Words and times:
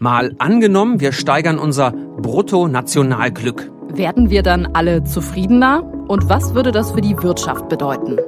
Mal 0.00 0.34
angenommen, 0.38 1.00
wir 1.00 1.12
steigern 1.12 1.58
unser 1.58 1.90
Bruttonationalglück. 1.92 3.70
Werden 3.88 4.30
wir 4.30 4.42
dann 4.42 4.66
alle 4.74 5.04
zufriedener? 5.04 5.82
Und 6.08 6.28
was 6.28 6.54
würde 6.54 6.72
das 6.72 6.92
für 6.92 7.00
die 7.00 7.20
Wirtschaft 7.22 7.68
bedeuten? 7.68 8.18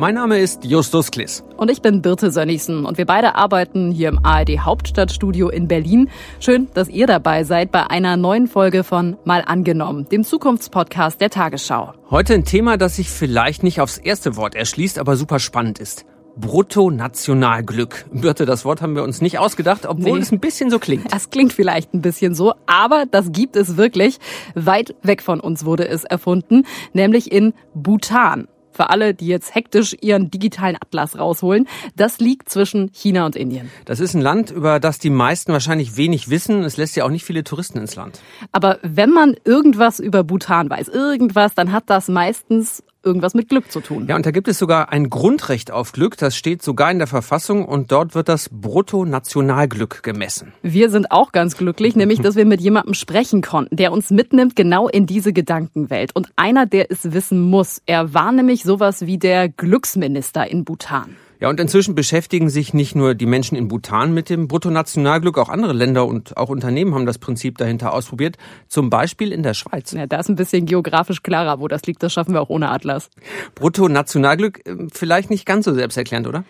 Mein 0.00 0.14
Name 0.14 0.38
ist 0.38 0.64
Justus 0.64 1.10
Kliss. 1.10 1.44
Und 1.58 1.70
ich 1.70 1.82
bin 1.82 2.00
Birte 2.00 2.30
Sönnigsen 2.30 2.86
und 2.86 2.96
wir 2.96 3.04
beide 3.04 3.34
arbeiten 3.34 3.90
hier 3.90 4.08
im 4.08 4.24
ARD 4.24 4.60
Hauptstadtstudio 4.60 5.50
in 5.50 5.68
Berlin. 5.68 6.08
Schön, 6.40 6.68
dass 6.72 6.88
ihr 6.88 7.06
dabei 7.06 7.44
seid 7.44 7.70
bei 7.70 7.90
einer 7.90 8.16
neuen 8.16 8.46
Folge 8.46 8.82
von 8.82 9.18
Mal 9.26 9.44
angenommen, 9.46 10.08
dem 10.08 10.24
Zukunftspodcast 10.24 11.20
der 11.20 11.28
Tagesschau. 11.28 11.92
Heute 12.08 12.32
ein 12.32 12.46
Thema, 12.46 12.78
das 12.78 12.96
sich 12.96 13.10
vielleicht 13.10 13.62
nicht 13.62 13.82
aufs 13.82 13.98
erste 13.98 14.36
Wort 14.36 14.54
erschließt, 14.54 14.98
aber 14.98 15.16
super 15.16 15.38
spannend 15.38 15.78
ist. 15.78 16.06
Bruttonationalglück. 16.34 18.06
Birte, 18.10 18.46
das 18.46 18.64
Wort 18.64 18.80
haben 18.80 18.94
wir 18.94 19.02
uns 19.02 19.20
nicht 19.20 19.38
ausgedacht, 19.38 19.84
obwohl 19.84 20.16
nee. 20.16 20.22
es 20.22 20.32
ein 20.32 20.40
bisschen 20.40 20.70
so 20.70 20.78
klingt. 20.78 21.14
Es 21.14 21.28
klingt 21.28 21.52
vielleicht 21.52 21.92
ein 21.92 22.00
bisschen 22.00 22.34
so, 22.34 22.54
aber 22.64 23.04
das 23.10 23.32
gibt 23.32 23.54
es 23.54 23.76
wirklich. 23.76 24.18
Weit 24.54 24.94
weg 25.02 25.20
von 25.20 25.40
uns 25.40 25.66
wurde 25.66 25.86
es 25.86 26.04
erfunden, 26.04 26.64
nämlich 26.94 27.30
in 27.30 27.52
Bhutan 27.74 28.48
für 28.80 28.88
alle, 28.88 29.12
die 29.12 29.26
jetzt 29.26 29.54
hektisch 29.54 29.94
ihren 30.00 30.30
digitalen 30.30 30.76
Atlas 30.76 31.18
rausholen. 31.18 31.68
Das 31.96 32.18
liegt 32.18 32.48
zwischen 32.48 32.90
China 32.94 33.26
und 33.26 33.36
Indien. 33.36 33.70
Das 33.84 34.00
ist 34.00 34.14
ein 34.14 34.22
Land, 34.22 34.50
über 34.50 34.80
das 34.80 34.98
die 34.98 35.10
meisten 35.10 35.52
wahrscheinlich 35.52 35.98
wenig 35.98 36.30
wissen. 36.30 36.64
Es 36.64 36.78
lässt 36.78 36.96
ja 36.96 37.04
auch 37.04 37.10
nicht 37.10 37.26
viele 37.26 37.44
Touristen 37.44 37.76
ins 37.76 37.94
Land. 37.94 38.20
Aber 38.52 38.78
wenn 38.82 39.10
man 39.10 39.36
irgendwas 39.44 40.00
über 40.00 40.24
Bhutan 40.24 40.70
weiß, 40.70 40.88
irgendwas, 40.88 41.54
dann 41.54 41.72
hat 41.72 41.90
das 41.90 42.08
meistens 42.08 42.82
irgendwas 43.04 43.34
mit 43.34 43.48
Glück 43.48 43.70
zu 43.70 43.80
tun. 43.80 44.06
Ja, 44.08 44.16
und 44.16 44.26
da 44.26 44.30
gibt 44.30 44.48
es 44.48 44.58
sogar 44.58 44.90
ein 44.90 45.10
Grundrecht 45.10 45.70
auf 45.70 45.92
Glück, 45.92 46.16
das 46.16 46.36
steht 46.36 46.62
sogar 46.62 46.90
in 46.90 46.98
der 46.98 47.06
Verfassung 47.06 47.64
und 47.64 47.92
dort 47.92 48.14
wird 48.14 48.28
das 48.28 48.48
Bruttonationalglück 48.50 50.02
gemessen. 50.02 50.52
Wir 50.62 50.90
sind 50.90 51.10
auch 51.10 51.32
ganz 51.32 51.56
glücklich, 51.56 51.96
nämlich 51.96 52.20
dass 52.20 52.36
wir 52.36 52.44
mit 52.44 52.60
jemandem 52.60 52.94
sprechen 52.94 53.42
konnten, 53.42 53.76
der 53.76 53.92
uns 53.92 54.10
mitnimmt 54.10 54.56
genau 54.56 54.88
in 54.88 55.06
diese 55.06 55.32
Gedankenwelt 55.32 56.14
und 56.14 56.28
einer, 56.36 56.66
der 56.66 56.90
es 56.90 57.12
wissen 57.12 57.40
muss. 57.40 57.82
Er 57.86 58.14
war 58.14 58.32
nämlich 58.32 58.62
sowas 58.62 59.06
wie 59.06 59.18
der 59.18 59.48
Glücksminister 59.48 60.46
in 60.46 60.64
Bhutan. 60.64 61.16
Ja, 61.40 61.48
und 61.48 61.58
inzwischen 61.58 61.94
beschäftigen 61.94 62.50
sich 62.50 62.74
nicht 62.74 62.94
nur 62.94 63.14
die 63.14 63.24
Menschen 63.24 63.56
in 63.56 63.68
Bhutan 63.68 64.12
mit 64.12 64.28
dem 64.28 64.46
Bruttonationalglück, 64.46 65.38
auch 65.38 65.48
andere 65.48 65.72
Länder 65.72 66.06
und 66.06 66.36
auch 66.36 66.50
Unternehmen 66.50 66.94
haben 66.94 67.06
das 67.06 67.16
Prinzip 67.16 67.56
dahinter 67.56 67.94
ausprobiert. 67.94 68.36
Zum 68.68 68.90
Beispiel 68.90 69.32
in 69.32 69.42
der 69.42 69.54
Schweiz. 69.54 69.92
Ja, 69.92 70.06
da 70.06 70.20
ist 70.20 70.28
ein 70.28 70.36
bisschen 70.36 70.66
geografisch 70.66 71.22
klarer, 71.22 71.58
wo 71.58 71.66
das 71.66 71.82
liegt. 71.86 72.02
Das 72.02 72.12
schaffen 72.12 72.34
wir 72.34 72.42
auch 72.42 72.50
ohne 72.50 72.70
Atlas. 72.70 73.08
Bruttonationalglück, 73.54 74.66
äh, 74.66 74.88
vielleicht 74.92 75.30
nicht 75.30 75.46
ganz 75.46 75.64
so 75.64 75.72
selbsterklärend, 75.72 76.28
oder? 76.28 76.44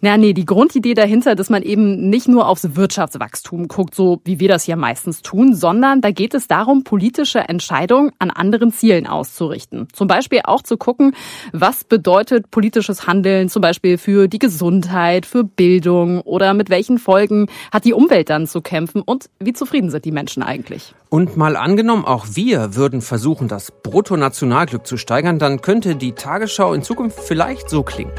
Na, 0.00 0.16
nee, 0.16 0.34
die 0.34 0.44
Grundidee 0.44 0.94
dahinter, 0.94 1.34
dass 1.34 1.48
man 1.48 1.62
eben 1.62 2.10
nicht 2.10 2.28
nur 2.28 2.48
aufs 2.48 2.76
Wirtschaftswachstum 2.76 3.68
guckt, 3.68 3.94
so 3.94 4.20
wie 4.24 4.38
wir 4.40 4.48
das 4.48 4.66
ja 4.66 4.76
meistens 4.76 5.22
tun, 5.22 5.54
sondern 5.54 6.00
da 6.00 6.10
geht 6.10 6.34
es 6.34 6.48
darum, 6.48 6.84
politische 6.84 7.40
Entscheidungen 7.40 8.12
an 8.18 8.30
anderen 8.30 8.72
Zielen 8.72 9.06
auszurichten. 9.06 9.88
Zum 9.92 10.06
Beispiel 10.06 10.40
auch 10.44 10.62
zu 10.62 10.76
gucken, 10.76 11.14
was 11.52 11.84
bedeutet 11.84 12.50
politisches 12.50 13.06
Handeln 13.06 13.48
zum 13.48 13.62
Beispiel 13.62 13.96
für 13.96 14.28
die 14.28 14.38
Gesundheit, 14.38 15.24
für 15.24 15.44
Bildung 15.44 16.20
oder 16.20 16.52
mit 16.52 16.68
welchen 16.68 16.98
Folgen 16.98 17.46
hat 17.72 17.84
die 17.84 17.94
Umwelt 17.94 18.28
dann 18.28 18.46
zu 18.46 18.60
kämpfen 18.60 19.00
und 19.00 19.30
wie 19.40 19.52
zufrieden 19.54 19.90
sind 19.90 20.04
die 20.04 20.12
Menschen 20.12 20.42
eigentlich. 20.42 20.94
Und 21.08 21.36
mal 21.36 21.56
angenommen, 21.56 22.04
auch 22.04 22.26
wir 22.32 22.74
würden 22.74 23.00
versuchen, 23.00 23.48
das 23.48 23.72
Bruttonationalglück 23.82 24.86
zu 24.86 24.96
steigern, 24.96 25.38
dann 25.38 25.62
könnte 25.62 25.96
die 25.96 26.12
Tagesschau 26.12 26.74
in 26.74 26.82
Zukunft 26.82 27.20
vielleicht 27.20 27.70
so 27.70 27.82
klingen. 27.82 28.12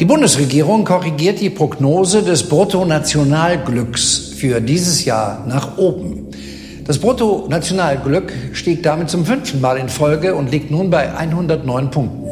Die 0.00 0.06
Bundesregierung 0.06 0.84
korrigiert 0.84 1.40
die 1.40 1.50
Prognose 1.50 2.24
des 2.24 2.48
Bruttonationalglücks 2.48 4.32
für 4.36 4.60
dieses 4.60 5.04
Jahr 5.04 5.44
nach 5.46 5.78
oben. 5.78 6.26
Das 6.84 6.98
Bruttonationalglück 6.98 8.32
stieg 8.54 8.82
damit 8.82 9.08
zum 9.08 9.24
fünften 9.24 9.60
Mal 9.60 9.78
in 9.78 9.88
Folge 9.88 10.34
und 10.34 10.50
liegt 10.50 10.72
nun 10.72 10.90
bei 10.90 11.16
109 11.16 11.92
Punkten. 11.92 12.24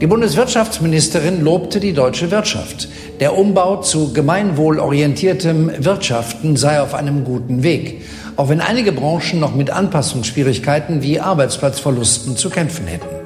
Die 0.00 0.06
Bundeswirtschaftsministerin 0.06 1.42
lobte 1.42 1.80
die 1.80 1.94
deutsche 1.94 2.30
Wirtschaft. 2.30 2.88
Der 3.18 3.36
Umbau 3.36 3.80
zu 3.80 4.12
gemeinwohlorientiertem 4.12 5.72
Wirtschaften 5.78 6.56
sei 6.56 6.80
auf 6.80 6.94
einem 6.94 7.24
guten 7.24 7.64
Weg, 7.64 8.02
auch 8.36 8.48
wenn 8.48 8.60
einige 8.60 8.92
Branchen 8.92 9.40
noch 9.40 9.56
mit 9.56 9.70
Anpassungsschwierigkeiten 9.70 11.02
wie 11.02 11.18
Arbeitsplatzverlusten 11.18 12.36
zu 12.36 12.50
kämpfen 12.50 12.86
hätten. 12.86 13.24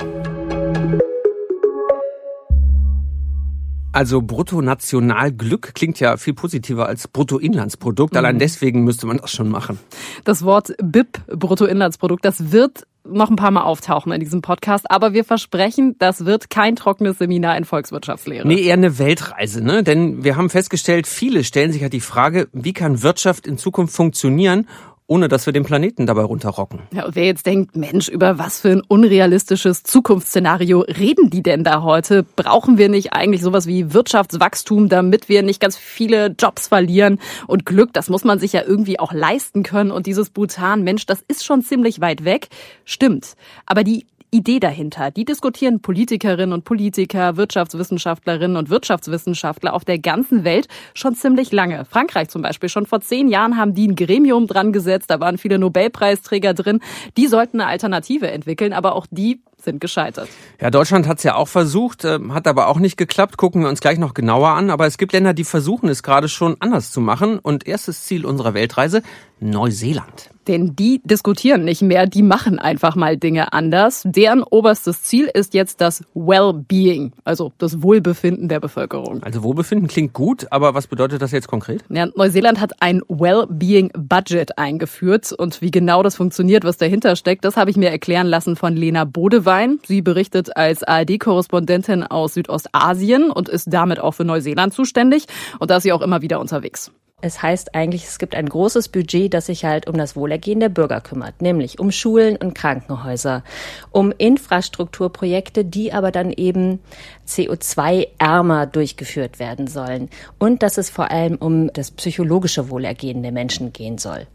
Also 3.99 4.23
Bruttonationalglück 4.23 5.75
klingt 5.75 5.99
ja 5.99 6.17
viel 6.19 6.33
positiver 6.33 6.87
als 6.87 7.09
Bruttoinlandsprodukt. 7.09 8.13
Mhm. 8.13 8.19
Allein 8.19 8.39
deswegen 8.39 8.85
müsste 8.85 9.09
man 9.09 9.17
das 9.17 9.33
schon 9.33 9.49
machen. 9.49 9.77
Das 10.23 10.45
Wort 10.45 10.73
BIP, 10.81 11.19
Bruttoinlandsprodukt, 11.27 12.25
das 12.25 12.53
wird 12.53 12.87
noch 13.03 13.29
ein 13.29 13.35
paar 13.35 13.51
Mal 13.51 13.63
auftauchen 13.63 14.13
in 14.13 14.21
diesem 14.21 14.41
Podcast, 14.41 14.89
aber 14.89 15.15
wir 15.15 15.25
versprechen, 15.25 15.97
das 15.99 16.25
wird 16.25 16.49
kein 16.49 16.77
trockenes 16.77 17.19
Seminar 17.19 17.57
in 17.57 17.65
Volkswirtschaftslehre. 17.65 18.47
Nee, 18.47 18.63
eher 18.63 18.75
eine 18.75 19.01
Weltreise, 19.01 19.65
ne? 19.65 19.83
Denn 19.83 20.23
wir 20.23 20.37
haben 20.37 20.49
festgestellt, 20.49 21.09
viele 21.09 21.43
stellen 21.43 21.73
sich 21.73 21.83
ja 21.83 21.89
die 21.89 21.99
Frage, 21.99 22.47
wie 22.53 22.75
kann 22.75 23.03
Wirtschaft 23.03 23.49
in 23.49 23.59
Zukunft 23.59 23.97
funktionieren 23.97 24.69
ohne 25.09 25.29
dass 25.29 25.47
wir 25.47 25.55
den 25.55 25.65
Planeten 25.65 26.07
dabei 26.07 26.23
runterrocken. 26.23 26.81
Ja, 26.93 27.07
und 27.07 27.17
wer 27.17 27.25
jetzt 27.25 27.47
denkt, 27.47 27.77
Mensch, 27.77 28.09
über 28.09 28.39
was 28.39 28.61
für 28.61 28.69
ein 28.69 28.83
unrealistisches 28.87 29.83
Zukunftsszenario 29.83 30.81
reden 30.81 31.31
die 31.31 31.43
denn 31.43 31.65
da 31.65 31.83
heute? 31.83 32.23
Brauchen 32.23 32.77
wir 32.77 32.91
nicht 32.91 33.15
eigentlich 33.15 33.41
sowas 33.41 33.67
wie 33.67 33.95
Wirtschaftswachstum, 33.95 34.91
damit 34.91 35.31
wir 35.31 35.43
nicht 35.43 35.61
ganz 35.61 35.79
viele 35.79 36.35
Jobs 36.39 36.69
verlieren? 36.69 37.19
Und 37.47 37.65
Glück, 37.65 37.95
das 37.95 38.11
muss 38.11 38.23
man 38.23 38.39
sich 38.39 38.53
ja 38.53 38.63
irgendwie 38.63 39.01
auch 39.01 39.13
leisten 39.13 39.63
können. 39.63 39.91
Und 39.91 40.07
dieses 40.07 40.29
Bhutan, 40.29 40.85
Mensch, 40.85 41.07
das 41.07 41.25
ist 41.27 41.43
schon 41.43 41.63
ziemlich 41.63 42.03
weit 42.03 42.25
weg. 42.25 42.49
Stimmt. 42.85 43.35
Aber 43.65 43.85
die 43.85 44.05
Idee 44.31 44.61
dahinter. 44.61 45.11
Die 45.11 45.25
diskutieren 45.25 45.81
Politikerinnen 45.81 46.53
und 46.53 46.65
Politiker, 46.65 47.37
Wirtschaftswissenschaftlerinnen 47.37 48.57
und 48.57 48.71
Wirtschaftswissenschaftler 48.71 49.75
auf 49.75 49.85
der 49.85 49.99
ganzen 49.99 50.45
Welt 50.45 50.69
schon 50.95 51.15
ziemlich 51.15 51.53
lange. 51.53 51.85
Frankreich 51.85 52.29
zum 52.29 52.43
Beispiel. 52.43 52.69
Schon 52.69 52.87
vor 52.87 53.01
zehn 53.01 53.29
Jahren 53.29 53.57
haben 53.57 53.75
die 53.75 53.89
ein 53.89 53.97
Gremium 53.97 54.47
dran 54.47 54.73
gesetzt. 54.73 55.11
Da 55.11 55.21
waren 55.21 55.39
viele 55.39 55.59
Nobelpreisträger 55.59 56.55
drin. 56.55 56.81
Die 57.17 57.27
sollten 57.27 57.61
eine 57.61 57.71
Alternative 57.71 58.31
entwickeln, 58.31 58.73
aber 58.73 58.95
auch 58.95 59.07
die 59.11 59.41
sind 59.61 59.81
gescheitert. 59.81 60.29
Ja, 60.61 60.71
Deutschland 60.71 61.07
hat 61.07 61.19
es 61.19 61.25
ja 61.25 61.35
auch 61.35 61.49
versucht, 61.49 62.05
äh, 62.05 62.19
hat 62.31 62.47
aber 62.47 62.69
auch 62.69 62.79
nicht 62.79 62.97
geklappt. 62.97 63.37
Gucken 63.37 63.63
wir 63.63 63.69
uns 63.69 63.81
gleich 63.81 63.99
noch 63.99 64.15
genauer 64.15 64.51
an. 64.51 64.71
Aber 64.71 64.87
es 64.87 64.99
gibt 64.99 65.13
Länder, 65.13 65.35
die 65.35 65.45
versuchen 65.45 65.89
es 65.89 66.03
gerade 66.03 66.29
schon 66.29 66.57
anders 66.61 66.91
zu 66.91 67.01
machen. 67.01 67.39
Und 67.39 67.67
erstes 67.67 68.05
Ziel 68.05 68.25
unserer 68.25 68.55
Weltreise, 68.55 69.03
Neuseeland. 69.41 70.31
Denn 70.49 70.75
die 70.75 71.03
diskutieren 71.05 71.65
nicht 71.65 71.83
mehr, 71.83 72.07
die 72.07 72.23
machen 72.23 72.59
einfach 72.59 72.97
mal 72.97 73.19
Dinge 73.19 73.53
anders. 73.53 74.03
Deren 74.07 74.43
oberstes 74.43 75.03
Ziel 75.03 75.31
ist 75.33 75.53
jetzt 75.53 75.83
das 75.83 76.03
Well-Being, 76.15 77.13
also 77.23 77.53
das 77.59 77.83
Wohlbefinden 77.83 78.49
der 78.49 78.59
Bevölkerung. 78.59 79.23
Also 79.23 79.43
Wohlbefinden 79.43 79.89
klingt 79.89 80.15
gut, 80.15 80.47
aber 80.51 80.73
was 80.73 80.87
bedeutet 80.87 81.21
das 81.21 81.33
jetzt 81.33 81.49
konkret? 81.49 81.85
Ja, 81.91 82.07
Neuseeland 82.07 82.61
hat 82.61 82.81
ein 82.81 83.03
Well-Being-Budget 83.09 84.57
eingeführt 84.57 85.33
und 85.33 85.61
wie 85.61 85.71
genau 85.71 86.03
das 86.03 86.17
funktioniert, 86.17 86.65
was 86.65 86.79
dahinter 86.79 87.15
steckt, 87.15 87.45
das 87.45 87.59
habe 87.59 87.71
ich 87.71 87.77
mir 87.77 87.91
erklären 87.91 88.27
lassen 88.27 88.57
von 88.57 88.75
Lena 88.75 89.05
Bodewein. 89.05 89.58
Sie 89.85 90.03
berichtet 90.03 90.57
als 90.57 90.83
ARD-Korrespondentin 90.83 92.03
aus 92.03 92.35
Südostasien 92.35 93.31
und 93.31 93.49
ist 93.49 93.67
damit 93.73 94.01
auch 94.01 94.13
für 94.13 94.25
Neuseeland 94.25 94.75
zuständig. 94.75 95.27
Und 95.59 95.71
da 95.71 95.77
ist 95.77 95.83
sie 95.85 95.93
auch 95.93 96.03
immer 96.03 96.23
wieder 96.23 96.41
unterwegs. 96.41 96.91
Es 97.21 97.43
heißt 97.43 97.75
eigentlich, 97.75 98.05
es 98.05 98.21
gibt 98.21 98.37
ein 98.37 98.49
großes 98.49 98.91
Budget, 98.91 99.35
das 99.35 99.47
sich 99.47 99.65
halt 99.65 99.89
um 99.89 99.99
das 99.99 100.15
Wohlergehen 100.15 100.61
der 100.61 100.69
Bürger 100.69 101.01
kümmert, 101.01 101.43
nämlich 101.43 101.81
um 101.81 101.91
Schulen 101.91 102.37
und 102.37 102.55
Krankenhäuser, 102.55 103.43
um 103.91 104.13
Infrastrukturprojekte, 104.17 105.65
die 105.65 105.93
aber 105.93 106.13
dann 106.13 106.31
eben 106.31 106.79
CO2-ärmer 107.27 108.67
durchgeführt 108.67 109.41
werden 109.41 109.67
sollen 109.67 110.11
und 110.39 110.63
dass 110.63 110.79
es 110.79 110.91
vor 110.91 111.11
allem 111.11 111.35
um 111.35 111.73
das 111.73 111.91
psychologische 111.91 112.71
Wohlergehen 112.71 113.25
der 113.25 113.33
Menschen 113.33 113.73
gehen 113.73 113.99
soll 113.99 114.29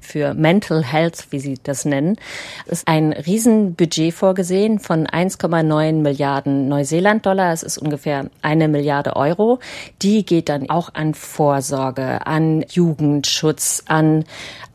für 0.00 0.34
Mental 0.34 0.82
Health, 0.84 1.26
wie 1.30 1.38
Sie 1.38 1.58
das 1.62 1.84
nennen, 1.84 2.16
ist 2.66 2.86
ein 2.86 3.12
Riesenbudget 3.12 4.14
vorgesehen 4.14 4.78
von 4.78 5.06
1,9 5.06 5.94
Milliarden 5.94 6.68
Neuseeland-Dollar. 6.68 7.52
Es 7.52 7.62
ist 7.62 7.78
ungefähr 7.78 8.30
eine 8.42 8.68
Milliarde 8.68 9.16
Euro. 9.16 9.58
Die 10.02 10.24
geht 10.24 10.48
dann 10.48 10.70
auch 10.70 10.94
an 10.94 11.14
Vorsorge, 11.14 12.26
an 12.26 12.64
Jugendschutz, 12.68 13.84
an 13.86 14.24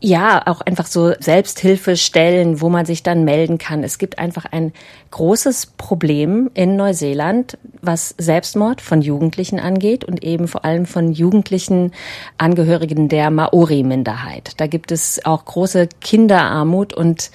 ja, 0.01 0.41
auch 0.45 0.61
einfach 0.61 0.87
so 0.87 1.13
Selbsthilfestellen, 1.19 2.61
wo 2.61 2.69
man 2.69 2.85
sich 2.85 3.03
dann 3.03 3.25
melden 3.25 3.57
kann. 3.57 3.83
Es 3.83 3.97
gibt 3.97 4.17
einfach 4.17 4.45
ein 4.45 4.71
großes 5.11 5.67
Problem 5.77 6.49
in 6.53 6.75
Neuseeland, 6.75 7.57
was 7.81 8.15
Selbstmord 8.17 8.81
von 8.81 9.01
Jugendlichen 9.01 9.59
angeht 9.59 10.03
und 10.03 10.23
eben 10.23 10.47
vor 10.47 10.65
allem 10.65 10.85
von 10.85 11.11
jugendlichen 11.11 11.91
Angehörigen 12.37 13.09
der 13.09 13.31
Maori-Minderheit. 13.31 14.53
Da 14.57 14.67
gibt 14.67 14.91
es 14.91 15.25
auch 15.25 15.45
große 15.45 15.89
Kinderarmut 16.01 16.93
und 16.93 17.31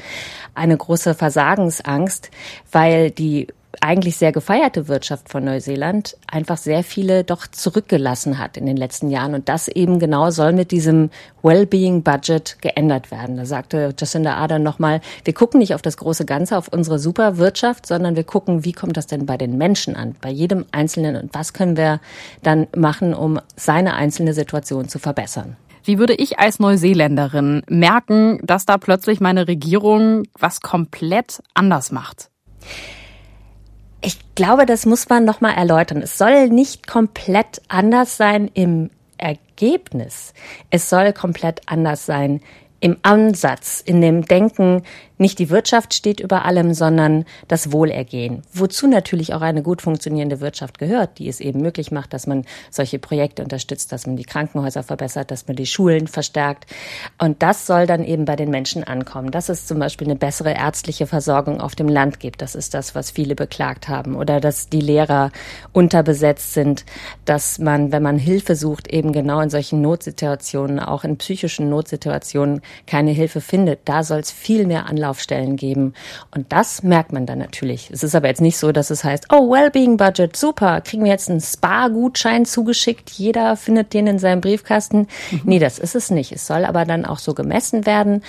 eine 0.55 0.77
große 0.77 1.15
Versagensangst, 1.15 2.31
weil 2.71 3.11
die 3.11 3.49
eigentlich 3.81 4.17
sehr 4.17 4.33
gefeierte 4.33 4.89
Wirtschaft 4.89 5.29
von 5.29 5.45
Neuseeland 5.45 6.17
einfach 6.31 6.57
sehr 6.57 6.85
viele 6.85 7.25
doch 7.25 7.47
zurückgelassen 7.47 8.39
hat 8.39 8.57
in 8.57 8.67
den 8.67 8.77
letzten 8.77 9.11
Jahren. 9.11 9.35
Und 9.35 9.49
das 9.49 9.69
eben 9.69 9.99
genau 9.99 10.31
soll 10.31 10.53
mit 10.53 10.71
diesem 10.71 11.11
Wellbeing 11.43 12.03
Budget 12.03 12.57
geändert 12.61 13.11
werden. 13.11 13.37
Da 13.37 13.45
sagte 13.45 13.95
Jacinda 13.99 14.35
Ardern 14.35 14.63
nochmal, 14.63 15.01
wir 15.25 15.35
gucken 15.35 15.61
nicht 15.61 15.75
auf 15.75 15.83
das 15.83 15.97
große 15.97 16.25
Ganze, 16.25 16.57
auf 16.57 16.69
unsere 16.69 16.99
Superwirtschaft, 16.99 17.87
sondern 17.87 18.17
wir 18.17 18.25
gucken, 18.25 18.65
wie 18.65 18.73
kommt 18.73 18.97
das 18.97 19.07
denn 19.07 19.27
bei 19.27 19.37
den 19.37 19.59
Menschen 19.59 19.97
an, 19.97 20.17
bei 20.21 20.31
jedem 20.31 20.65
Einzelnen 20.73 21.17
und 21.17 21.35
was 21.35 21.53
können 21.53 21.77
wir 21.77 22.01
dann 22.43 22.67
machen, 22.77 23.15
um 23.15 23.41
seine 23.57 23.95
einzelne 23.95 24.35
Situation 24.35 24.89
zu 24.89 24.99
verbessern. 24.99 25.57
Wie 25.85 25.99
würde 25.99 26.15
ich 26.15 26.39
als 26.39 26.59
Neuseeländerin 26.61 27.63
merken, 27.69 28.41
dass 28.43 28.65
da 28.65 28.79
plötzlich 28.79 29.21
meine 29.21 29.47
Regierung 29.47 30.23
was 30.39 30.63
komplett 30.63 31.43
anders 31.53 31.93
macht? 31.93 32.31
Ich 34.07 34.19
glaube, 34.35 34.67
das 34.67 34.85
muss 34.85 35.09
man 35.09 35.25
noch 35.25 35.41
mal 35.41 35.53
erläutern. 35.53 36.03
Es 36.03 36.19
soll 36.19 36.51
nicht 36.51 36.87
komplett 36.87 37.63
anders 37.69 38.19
sein 38.19 38.51
im 38.53 38.91
Ergebnis. 39.17 40.35
Es 40.69 40.91
soll 40.91 41.15
komplett 41.15 41.63
anders 41.65 42.05
sein 42.05 42.43
im 42.85 42.99
Ansatz, 43.01 43.81
in 43.81 44.03
dem 44.03 44.27
Denken, 44.27 44.83
nicht 45.17 45.39
die 45.39 45.49
Wirtschaft 45.49 45.95
steht 45.95 46.21
über 46.21 46.45
allem, 46.45 46.75
sondern 46.75 47.25
das 47.49 47.73
Wohlergehen. 47.73 48.43
Wozu 48.53 48.89
natürlich 48.89 49.33
auch 49.33 49.41
eine 49.41 49.63
gut 49.63 49.81
funktionierende 49.81 50.41
Wirtschaft 50.41 50.79
gehört, 50.79 51.19
die 51.19 51.29
es 51.29 51.41
eben 51.41 51.63
möglich 51.63 51.93
macht, 51.93 52.13
dass 52.13 52.27
man 52.27 52.45
solche 52.71 52.99
Projekte 52.99 53.43
unterstützt, 53.43 53.91
dass 53.93 54.07
man 54.07 54.17
die 54.17 54.25
Krankenhäuser 54.25 54.83
verbessert, 54.83 55.31
dass 55.31 55.47
man 55.47 55.57
die 55.57 55.65
Schulen 55.65 56.09
verstärkt. 56.09 56.67
Und 57.17 57.43
das 57.43 57.67
soll 57.67 57.87
dann 57.87 58.05
eben 58.05 58.27
bei 58.27 58.37
den 58.37 58.51
Menschen 58.51 58.85
ankommen. 58.85 59.31
Dass 59.31 59.49
es 59.49 59.67
zum 59.67 59.79
Beispiel 59.79 60.09
eine 60.09 60.17
bessere 60.17 60.53
ärztliche 60.53 61.07
Versorgung 61.07 61.61
auf 61.61 61.75
dem 61.75 61.89
Land 61.89 62.21
gibt. 62.21 62.43
Das 62.43 62.55
ist 62.55 62.75
das, 62.75 62.95
was 62.95 63.11
viele 63.11 63.35
beklagt 63.35 63.89
haben. 63.89 64.17
Oder 64.17 64.41
dass 64.41 64.69
die 64.69 64.81
Lehrer 64.81 65.31
unterbesetzt 65.73 66.53
sind, 66.53 66.85
dass 67.25 67.59
man, 67.59 67.93
wenn 67.93 68.03
man 68.03 68.19
Hilfe 68.19 68.57
sucht, 68.57 68.89
eben 68.89 69.13
genau 69.13 69.41
in 69.41 69.49
solchen 69.49 69.81
Notsituationen, 69.81 70.81
auch 70.81 71.05
in 71.05 71.17
psychischen 71.17 71.71
Notsituationen, 71.71 72.61
keine 72.87 73.11
Hilfe 73.11 73.41
findet. 73.41 73.81
Da 73.85 74.03
soll 74.03 74.21
es 74.21 74.31
viel 74.31 74.67
mehr 74.67 74.87
Anlaufstellen 74.87 75.57
geben. 75.57 75.95
Und 76.31 76.53
das 76.53 76.83
merkt 76.83 77.13
man 77.13 77.27
dann 77.27 77.39
natürlich. 77.39 77.91
Es 77.91 78.03
ist 78.03 78.15
aber 78.15 78.29
jetzt 78.29 78.41
nicht 78.41 78.59
so, 78.59 78.73
dass 78.73 78.91
es 78.91 79.05
heißt, 79.05 79.27
oh, 79.33 79.51
Wellbeing 79.51 79.97
Budget, 79.97 80.37
super, 80.37 80.81
kriegen 80.81 81.05
wir 81.05 81.13
jetzt 81.13 81.31
einen 81.31 81.41
Spa-Gutschein 81.41 82.45
zugeschickt, 82.45 83.11
jeder 83.11 83.57
findet 83.57 83.95
den 83.95 84.07
in 84.07 84.19
seinem 84.19 84.41
Briefkasten. 84.41 85.07
Mhm. 85.31 85.41
Nee, 85.45 85.59
das 85.59 85.79
ist 85.79 85.95
es 85.95 86.11
nicht. 86.11 86.33
Es 86.33 86.47
soll 86.47 86.65
aber 86.65 86.85
dann 86.85 87.05
auch 87.05 87.19
so 87.19 87.35
gemessen 87.35 87.87
werden, 87.87 88.23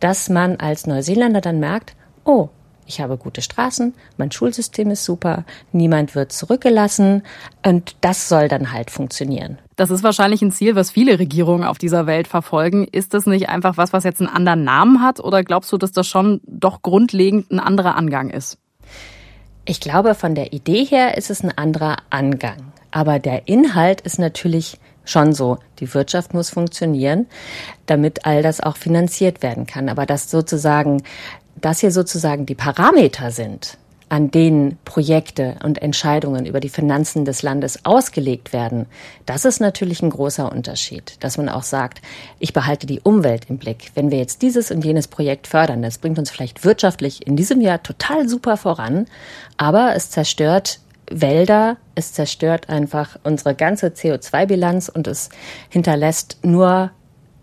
dass 0.00 0.28
man 0.28 0.56
als 0.56 0.86
Neuseeländer 0.86 1.40
dann 1.40 1.60
merkt, 1.60 1.94
oh, 2.24 2.48
ich 2.86 3.00
habe 3.00 3.16
gute 3.16 3.42
Straßen, 3.42 3.94
mein 4.16 4.30
Schulsystem 4.30 4.90
ist 4.90 5.04
super, 5.04 5.44
niemand 5.72 6.14
wird 6.14 6.32
zurückgelassen 6.32 7.22
und 7.64 7.96
das 8.02 8.28
soll 8.28 8.48
dann 8.48 8.72
halt 8.72 8.90
funktionieren. 8.90 9.58
Das 9.76 9.90
ist 9.90 10.04
wahrscheinlich 10.04 10.40
ein 10.42 10.52
Ziel, 10.52 10.76
was 10.76 10.90
viele 10.90 11.18
Regierungen 11.18 11.64
auf 11.64 11.78
dieser 11.78 12.06
Welt 12.06 12.28
verfolgen. 12.28 12.86
Ist 12.90 13.12
das 13.14 13.26
nicht 13.26 13.48
einfach 13.48 13.76
was, 13.76 13.92
was 13.92 14.04
jetzt 14.04 14.20
einen 14.20 14.30
anderen 14.30 14.64
Namen 14.64 15.02
hat 15.02 15.20
oder 15.20 15.42
glaubst 15.42 15.72
du, 15.72 15.78
dass 15.78 15.92
das 15.92 16.06
schon 16.06 16.40
doch 16.46 16.82
grundlegend 16.82 17.50
ein 17.50 17.58
anderer 17.60 17.96
Angang 17.96 18.30
ist? 18.30 18.58
Ich 19.64 19.80
glaube, 19.80 20.14
von 20.14 20.34
der 20.34 20.52
Idee 20.52 20.84
her 20.84 21.16
ist 21.16 21.30
es 21.30 21.42
ein 21.42 21.56
anderer 21.56 21.96
Angang. 22.10 22.72
Aber 22.90 23.18
der 23.18 23.48
Inhalt 23.48 24.02
ist 24.02 24.18
natürlich 24.18 24.78
schon 25.04 25.32
so. 25.32 25.58
Die 25.80 25.92
Wirtschaft 25.92 26.34
muss 26.34 26.50
funktionieren, 26.50 27.26
damit 27.86 28.26
all 28.26 28.42
das 28.42 28.60
auch 28.60 28.76
finanziert 28.76 29.42
werden 29.42 29.66
kann. 29.66 29.88
Aber 29.88 30.06
dass 30.06 30.30
sozusagen 30.30 31.02
das 31.60 31.80
hier 31.80 31.90
sozusagen 31.90 32.46
die 32.46 32.54
Parameter 32.54 33.30
sind, 33.30 33.78
an 34.14 34.30
denen 34.30 34.78
Projekte 34.84 35.56
und 35.64 35.82
Entscheidungen 35.82 36.46
über 36.46 36.60
die 36.60 36.68
Finanzen 36.68 37.24
des 37.24 37.42
Landes 37.42 37.84
ausgelegt 37.84 38.52
werden, 38.52 38.86
das 39.26 39.44
ist 39.44 39.58
natürlich 39.58 40.02
ein 40.02 40.10
großer 40.10 40.52
Unterschied, 40.52 41.16
dass 41.18 41.36
man 41.36 41.48
auch 41.48 41.64
sagt, 41.64 42.00
ich 42.38 42.52
behalte 42.52 42.86
die 42.86 43.00
Umwelt 43.00 43.46
im 43.50 43.58
Blick. 43.58 43.90
Wenn 43.96 44.12
wir 44.12 44.18
jetzt 44.18 44.42
dieses 44.42 44.70
und 44.70 44.84
jenes 44.84 45.08
Projekt 45.08 45.48
fördern, 45.48 45.82
das 45.82 45.98
bringt 45.98 46.16
uns 46.16 46.30
vielleicht 46.30 46.64
wirtschaftlich 46.64 47.26
in 47.26 47.34
diesem 47.34 47.60
Jahr 47.60 47.82
total 47.82 48.28
super 48.28 48.56
voran, 48.56 49.06
aber 49.56 49.96
es 49.96 50.10
zerstört 50.10 50.78
Wälder, 51.10 51.76
es 51.96 52.12
zerstört 52.12 52.68
einfach 52.68 53.18
unsere 53.24 53.56
ganze 53.56 53.88
CO2-Bilanz 53.88 54.90
und 54.90 55.08
es 55.08 55.28
hinterlässt 55.70 56.38
nur 56.44 56.92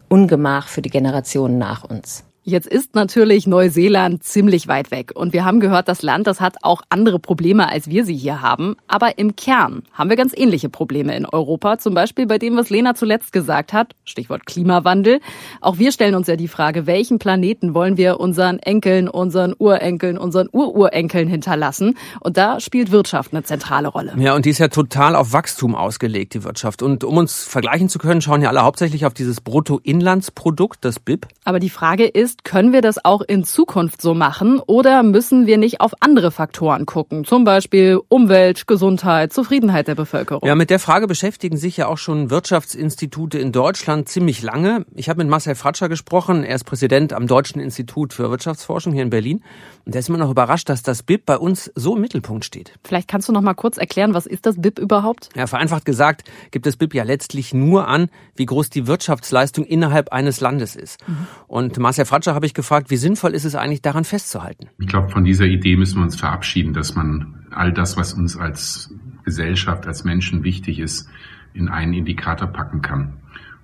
Ungemach 0.07 0.69
für 0.69 0.81
die 0.81 0.89
Generationen 0.89 1.57
nach 1.57 1.83
uns. 1.83 2.23
Jetzt 2.43 2.65
ist 2.65 2.95
natürlich 2.95 3.45
Neuseeland 3.45 4.23
ziemlich 4.23 4.67
weit 4.67 4.89
weg 4.89 5.11
und 5.13 5.31
wir 5.31 5.45
haben 5.45 5.59
gehört, 5.59 5.87
das 5.87 6.01
Land, 6.01 6.25
das 6.25 6.41
hat 6.41 6.55
auch 6.63 6.81
andere 6.89 7.19
Probleme, 7.19 7.69
als 7.69 7.87
wir 7.87 8.03
sie 8.03 8.15
hier 8.15 8.41
haben. 8.41 8.77
Aber 8.87 9.19
im 9.19 9.35
Kern 9.35 9.83
haben 9.93 10.09
wir 10.09 10.17
ganz 10.17 10.33
ähnliche 10.35 10.67
Probleme 10.67 11.15
in 11.15 11.27
Europa, 11.27 11.77
zum 11.77 11.93
Beispiel 11.93 12.25
bei 12.25 12.39
dem, 12.39 12.57
was 12.57 12.71
Lena 12.71 12.95
zuletzt 12.95 13.31
gesagt 13.31 13.73
hat, 13.73 13.93
Stichwort 14.05 14.47
Klimawandel. 14.47 15.19
Auch 15.61 15.77
wir 15.77 15.91
stellen 15.91 16.15
uns 16.15 16.25
ja 16.25 16.35
die 16.35 16.47
Frage, 16.47 16.87
welchen 16.87 17.19
Planeten 17.19 17.75
wollen 17.75 17.95
wir 17.95 18.19
unseren 18.19 18.57
Enkeln, 18.57 19.07
unseren 19.07 19.53
Urenkeln, 19.59 20.17
unseren 20.17 20.49
Ururenkeln 20.51 21.27
hinterlassen? 21.27 21.95
Und 22.21 22.37
da 22.37 22.59
spielt 22.59 22.91
Wirtschaft 22.91 23.33
eine 23.33 23.43
zentrale 23.43 23.87
Rolle. 23.87 24.15
Ja, 24.17 24.33
und 24.33 24.45
die 24.45 24.49
ist 24.49 24.57
ja 24.57 24.69
total 24.69 25.15
auf 25.15 25.31
Wachstum 25.31 25.75
ausgelegt, 25.75 26.33
die 26.33 26.43
Wirtschaft. 26.43 26.81
Und 26.81 27.03
um 27.03 27.17
uns 27.17 27.43
vergleichen 27.43 27.87
zu 27.87 27.99
können, 27.99 28.19
schauen 28.19 28.41
ja 28.41 28.49
alle 28.49 28.63
hauptsächlich 28.63 29.05
auf 29.05 29.13
dieses 29.13 29.41
Bruttoinlandsprodukt, 29.41 30.83
das 30.83 30.99
BIP. 30.99 31.27
Aber 31.43 31.59
die 31.59 31.69
Frage 31.69 32.07
ist, 32.07 32.31
ist, 32.31 32.40
können 32.43 32.73
wir 32.73 32.81
das 32.81 33.03
auch 33.03 33.21
in 33.21 33.43
Zukunft 33.43 34.01
so 34.01 34.13
machen 34.13 34.59
oder 34.59 35.03
müssen 35.03 35.45
wir 35.45 35.57
nicht 35.57 35.81
auf 35.81 35.93
andere 35.99 36.31
Faktoren 36.31 36.85
gucken? 36.85 37.23
Zum 37.23 37.43
Beispiel 37.43 37.99
Umwelt, 38.07 38.67
Gesundheit, 38.67 39.31
Zufriedenheit 39.33 39.87
der 39.87 39.95
Bevölkerung. 39.95 40.47
Ja, 40.47 40.55
mit 40.55 40.69
der 40.69 40.79
Frage 40.79 41.07
beschäftigen 41.07 41.57
sich 41.57 41.77
ja 41.77 41.87
auch 41.87 41.97
schon 41.97 42.29
Wirtschaftsinstitute 42.29 43.37
in 43.37 43.51
Deutschland 43.51 44.09
ziemlich 44.09 44.41
lange. 44.41 44.85
Ich 44.95 45.09
habe 45.09 45.19
mit 45.19 45.29
Marcel 45.29 45.55
Fratscher 45.55 45.89
gesprochen. 45.89 46.43
Er 46.43 46.55
ist 46.55 46.63
Präsident 46.63 47.13
am 47.13 47.27
Deutschen 47.27 47.61
Institut 47.61 48.13
für 48.13 48.29
Wirtschaftsforschung 48.29 48.93
hier 48.93 49.03
in 49.03 49.09
Berlin. 49.09 49.43
Und 49.85 49.95
er 49.95 49.99
ist 49.99 50.09
immer 50.09 50.17
noch 50.17 50.31
überrascht, 50.31 50.69
dass 50.69 50.83
das 50.83 51.03
BIP 51.03 51.25
bei 51.25 51.37
uns 51.37 51.71
so 51.75 51.95
im 51.95 52.01
Mittelpunkt 52.01 52.45
steht. 52.45 52.73
Vielleicht 52.83 53.07
kannst 53.07 53.27
du 53.29 53.33
noch 53.33 53.41
mal 53.41 53.53
kurz 53.53 53.77
erklären, 53.77 54.13
was 54.13 54.25
ist 54.25 54.45
das 54.45 54.55
BIP 54.59 54.79
überhaupt? 54.79 55.29
Ja, 55.35 55.47
vereinfacht 55.47 55.85
gesagt 55.85 56.23
gibt 56.51 56.65
das 56.65 56.77
BIP 56.77 56.93
ja 56.93 57.03
letztlich 57.03 57.53
nur 57.53 57.87
an, 57.87 58.09
wie 58.35 58.45
groß 58.45 58.69
die 58.69 58.87
Wirtschaftsleistung 58.87 59.65
innerhalb 59.65 60.11
eines 60.11 60.39
Landes 60.41 60.75
ist. 60.75 61.07
Mhm. 61.07 61.27
Und 61.47 61.77
Marcel 61.77 62.05
Fratscher 62.05 62.20
Fratscher 62.21 62.35
habe 62.35 62.45
ich 62.45 62.53
gefragt, 62.53 62.91
wie 62.91 62.97
sinnvoll 62.97 63.31
ist 63.31 63.45
es 63.45 63.55
eigentlich, 63.55 63.81
daran 63.81 64.03
festzuhalten? 64.03 64.67
Ich 64.77 64.85
glaube, 64.85 65.09
von 65.09 65.23
dieser 65.23 65.45
Idee 65.45 65.75
müssen 65.75 65.97
wir 65.97 66.03
uns 66.03 66.15
verabschieden, 66.15 66.71
dass 66.71 66.95
man 66.95 67.47
all 67.49 67.73
das, 67.73 67.97
was 67.97 68.13
uns 68.13 68.37
als 68.37 68.93
Gesellschaft, 69.23 69.87
als 69.87 70.03
Menschen 70.03 70.43
wichtig 70.43 70.77
ist, 70.79 71.09
in 71.53 71.67
einen 71.67 71.93
Indikator 71.93 72.47
packen 72.47 72.83
kann. 72.83 73.13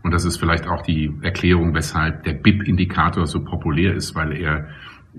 Und 0.01 0.11
das 0.11 0.25
ist 0.25 0.37
vielleicht 0.37 0.67
auch 0.67 0.81
die 0.81 1.13
Erklärung, 1.21 1.75
weshalb 1.75 2.23
der 2.23 2.33
BIP-Indikator 2.33 3.27
so 3.27 3.43
populär 3.43 3.93
ist, 3.93 4.15
weil 4.15 4.31
er 4.31 4.69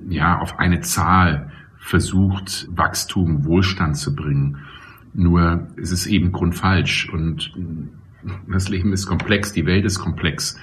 ja 0.08 0.40
auf 0.40 0.58
eine 0.58 0.80
Zahl 0.80 1.52
versucht, 1.78 2.66
Wachstum, 2.72 3.44
Wohlstand 3.44 3.96
zu 3.96 4.16
bringen. 4.16 4.58
Nur 5.14 5.68
es 5.76 5.92
ist 5.92 6.06
eben 6.06 6.32
grundfalsch 6.32 7.08
und 7.08 7.52
das 8.48 8.68
Leben 8.68 8.92
ist 8.92 9.06
komplex, 9.06 9.52
die 9.52 9.64
Welt 9.64 9.84
ist 9.84 10.00
komplex. 10.00 10.58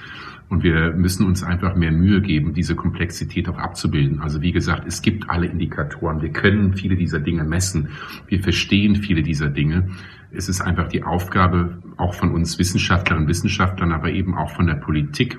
Und 0.48 0.62
wir 0.62 0.92
müssen 0.92 1.26
uns 1.26 1.42
einfach 1.42 1.74
mehr 1.74 1.90
Mühe 1.90 2.20
geben, 2.20 2.54
diese 2.54 2.76
Komplexität 2.76 3.48
auch 3.48 3.58
abzubilden. 3.58 4.20
Also 4.20 4.42
wie 4.42 4.52
gesagt, 4.52 4.84
es 4.86 5.02
gibt 5.02 5.28
alle 5.28 5.46
Indikatoren. 5.46 6.22
Wir 6.22 6.30
können 6.30 6.74
viele 6.74 6.96
dieser 6.96 7.18
Dinge 7.18 7.42
messen. 7.42 7.88
Wir 8.28 8.40
verstehen 8.40 8.94
viele 8.94 9.22
dieser 9.22 9.48
Dinge. 9.48 9.88
Es 10.30 10.48
ist 10.48 10.60
einfach 10.60 10.88
die 10.88 11.02
Aufgabe 11.02 11.78
auch 11.96 12.14
von 12.14 12.32
uns 12.32 12.58
Wissenschaftlerinnen 12.58 13.28
Wissenschaftlern, 13.28 13.92
aber 13.92 14.10
eben 14.10 14.36
auch 14.36 14.50
von 14.50 14.66
der 14.66 14.74
Politik 14.74 15.38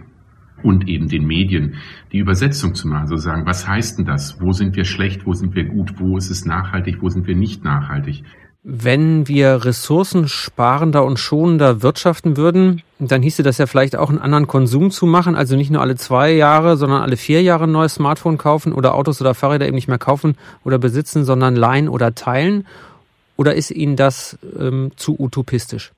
und 0.64 0.88
eben 0.88 1.08
den 1.08 1.26
Medien, 1.26 1.76
die 2.12 2.18
Übersetzung 2.18 2.74
zu 2.76 2.88
machen. 2.88 3.02
Also 3.02 3.16
sagen, 3.16 3.46
was 3.46 3.68
heißt 3.68 4.00
denn 4.00 4.06
das? 4.06 4.42
Wo 4.42 4.52
sind 4.52 4.76
wir 4.76 4.86
schlecht? 4.86 5.26
Wo 5.26 5.34
sind 5.34 5.56
wir 5.56 5.66
gut? 5.66 6.00
Wo 6.00 6.18
ist 6.18 6.30
es 6.30 6.46
nachhaltig? 6.46 6.98
Wo 7.02 7.10
sind 7.10 7.28
wir 7.28 7.36
nicht 7.36 7.64
nachhaltig? 7.64 8.24
Wenn 8.70 9.30
wir 9.30 9.64
ressourcensparender 9.64 11.06
und 11.06 11.20
schonender 11.20 11.82
wirtschaften 11.84 12.36
würden, 12.36 12.82
dann 13.00 13.22
hieße 13.22 13.42
das 13.42 13.60
ja 13.60 13.66
vielleicht 13.66 13.96
auch 13.96 14.10
einen 14.10 14.20
anderen 14.20 14.46
Konsum 14.46 14.92
zu 14.92 15.06
machen, 15.06 15.36
also 15.36 15.56
nicht 15.56 15.72
nur 15.72 15.80
alle 15.80 15.96
zwei 15.96 16.34
Jahre, 16.34 16.76
sondern 16.76 17.02
alle 17.02 17.16
vier 17.16 17.42
Jahre 17.42 17.64
ein 17.64 17.72
neues 17.72 17.94
Smartphone 17.94 18.38
kaufen 18.38 18.74
oder 18.74 18.94
Autos 18.94 19.22
oder 19.22 19.34
Fahrräder 19.36 19.68
eben 19.68 19.76
nicht 19.76 19.88
mehr 19.88 19.98
kaufen 19.98 20.36
oder 20.66 20.80
besitzen, 20.80 21.24
sondern 21.24 21.56
leihen 21.56 21.88
oder 21.88 22.14
teilen. 22.14 22.68
Oder 23.38 23.56
ist 23.56 23.72
Ihnen 23.72 23.96
das 23.96 24.38
ähm, 24.60 24.92
zu 24.98 25.18
utopistisch? 25.18 25.94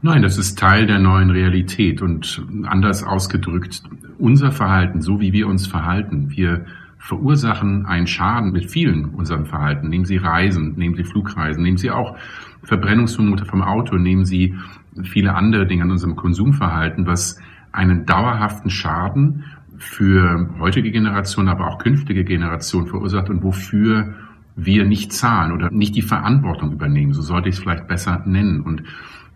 Nein, 0.00 0.22
das 0.22 0.38
ist 0.38 0.58
Teil 0.58 0.86
der 0.86 0.98
neuen 0.98 1.28
Realität 1.28 2.00
und 2.00 2.40
anders 2.64 3.02
ausgedrückt, 3.02 3.82
unser 4.18 4.52
Verhalten, 4.52 5.02
so 5.02 5.20
wie 5.20 5.34
wir 5.34 5.46
uns 5.46 5.66
verhalten, 5.66 6.30
wir 6.30 6.64
verursachen 6.98 7.86
einen 7.86 8.06
Schaden 8.06 8.52
mit 8.52 8.70
vielen 8.70 9.06
unserem 9.06 9.46
Verhalten. 9.46 9.88
Nehmen 9.88 10.04
Sie 10.04 10.16
Reisen, 10.16 10.74
nehmen 10.76 10.96
Sie 10.96 11.04
Flugreisen, 11.04 11.62
nehmen 11.62 11.78
Sie 11.78 11.90
auch 11.90 12.16
Verbrennungsvermuter 12.64 13.46
vom 13.46 13.62
Auto, 13.62 13.96
nehmen 13.96 14.24
Sie 14.24 14.56
viele 15.04 15.34
andere 15.34 15.66
Dinge 15.66 15.84
an 15.84 15.90
unserem 15.90 16.16
Konsumverhalten, 16.16 17.06
was 17.06 17.40
einen 17.72 18.04
dauerhaften 18.04 18.70
Schaden 18.70 19.44
für 19.78 20.50
heutige 20.58 20.90
Generationen, 20.90 21.48
aber 21.48 21.68
auch 21.68 21.78
künftige 21.78 22.24
Generationen 22.24 22.88
verursacht 22.88 23.30
und 23.30 23.42
wofür 23.42 24.14
wir 24.56 24.84
nicht 24.84 25.12
zahlen 25.12 25.52
oder 25.52 25.70
nicht 25.70 25.94
die 25.94 26.02
Verantwortung 26.02 26.72
übernehmen. 26.72 27.12
So 27.12 27.22
sollte 27.22 27.48
ich 27.48 27.54
es 27.54 27.60
vielleicht 27.60 27.86
besser 27.86 28.22
nennen. 28.26 28.60
Und 28.60 28.82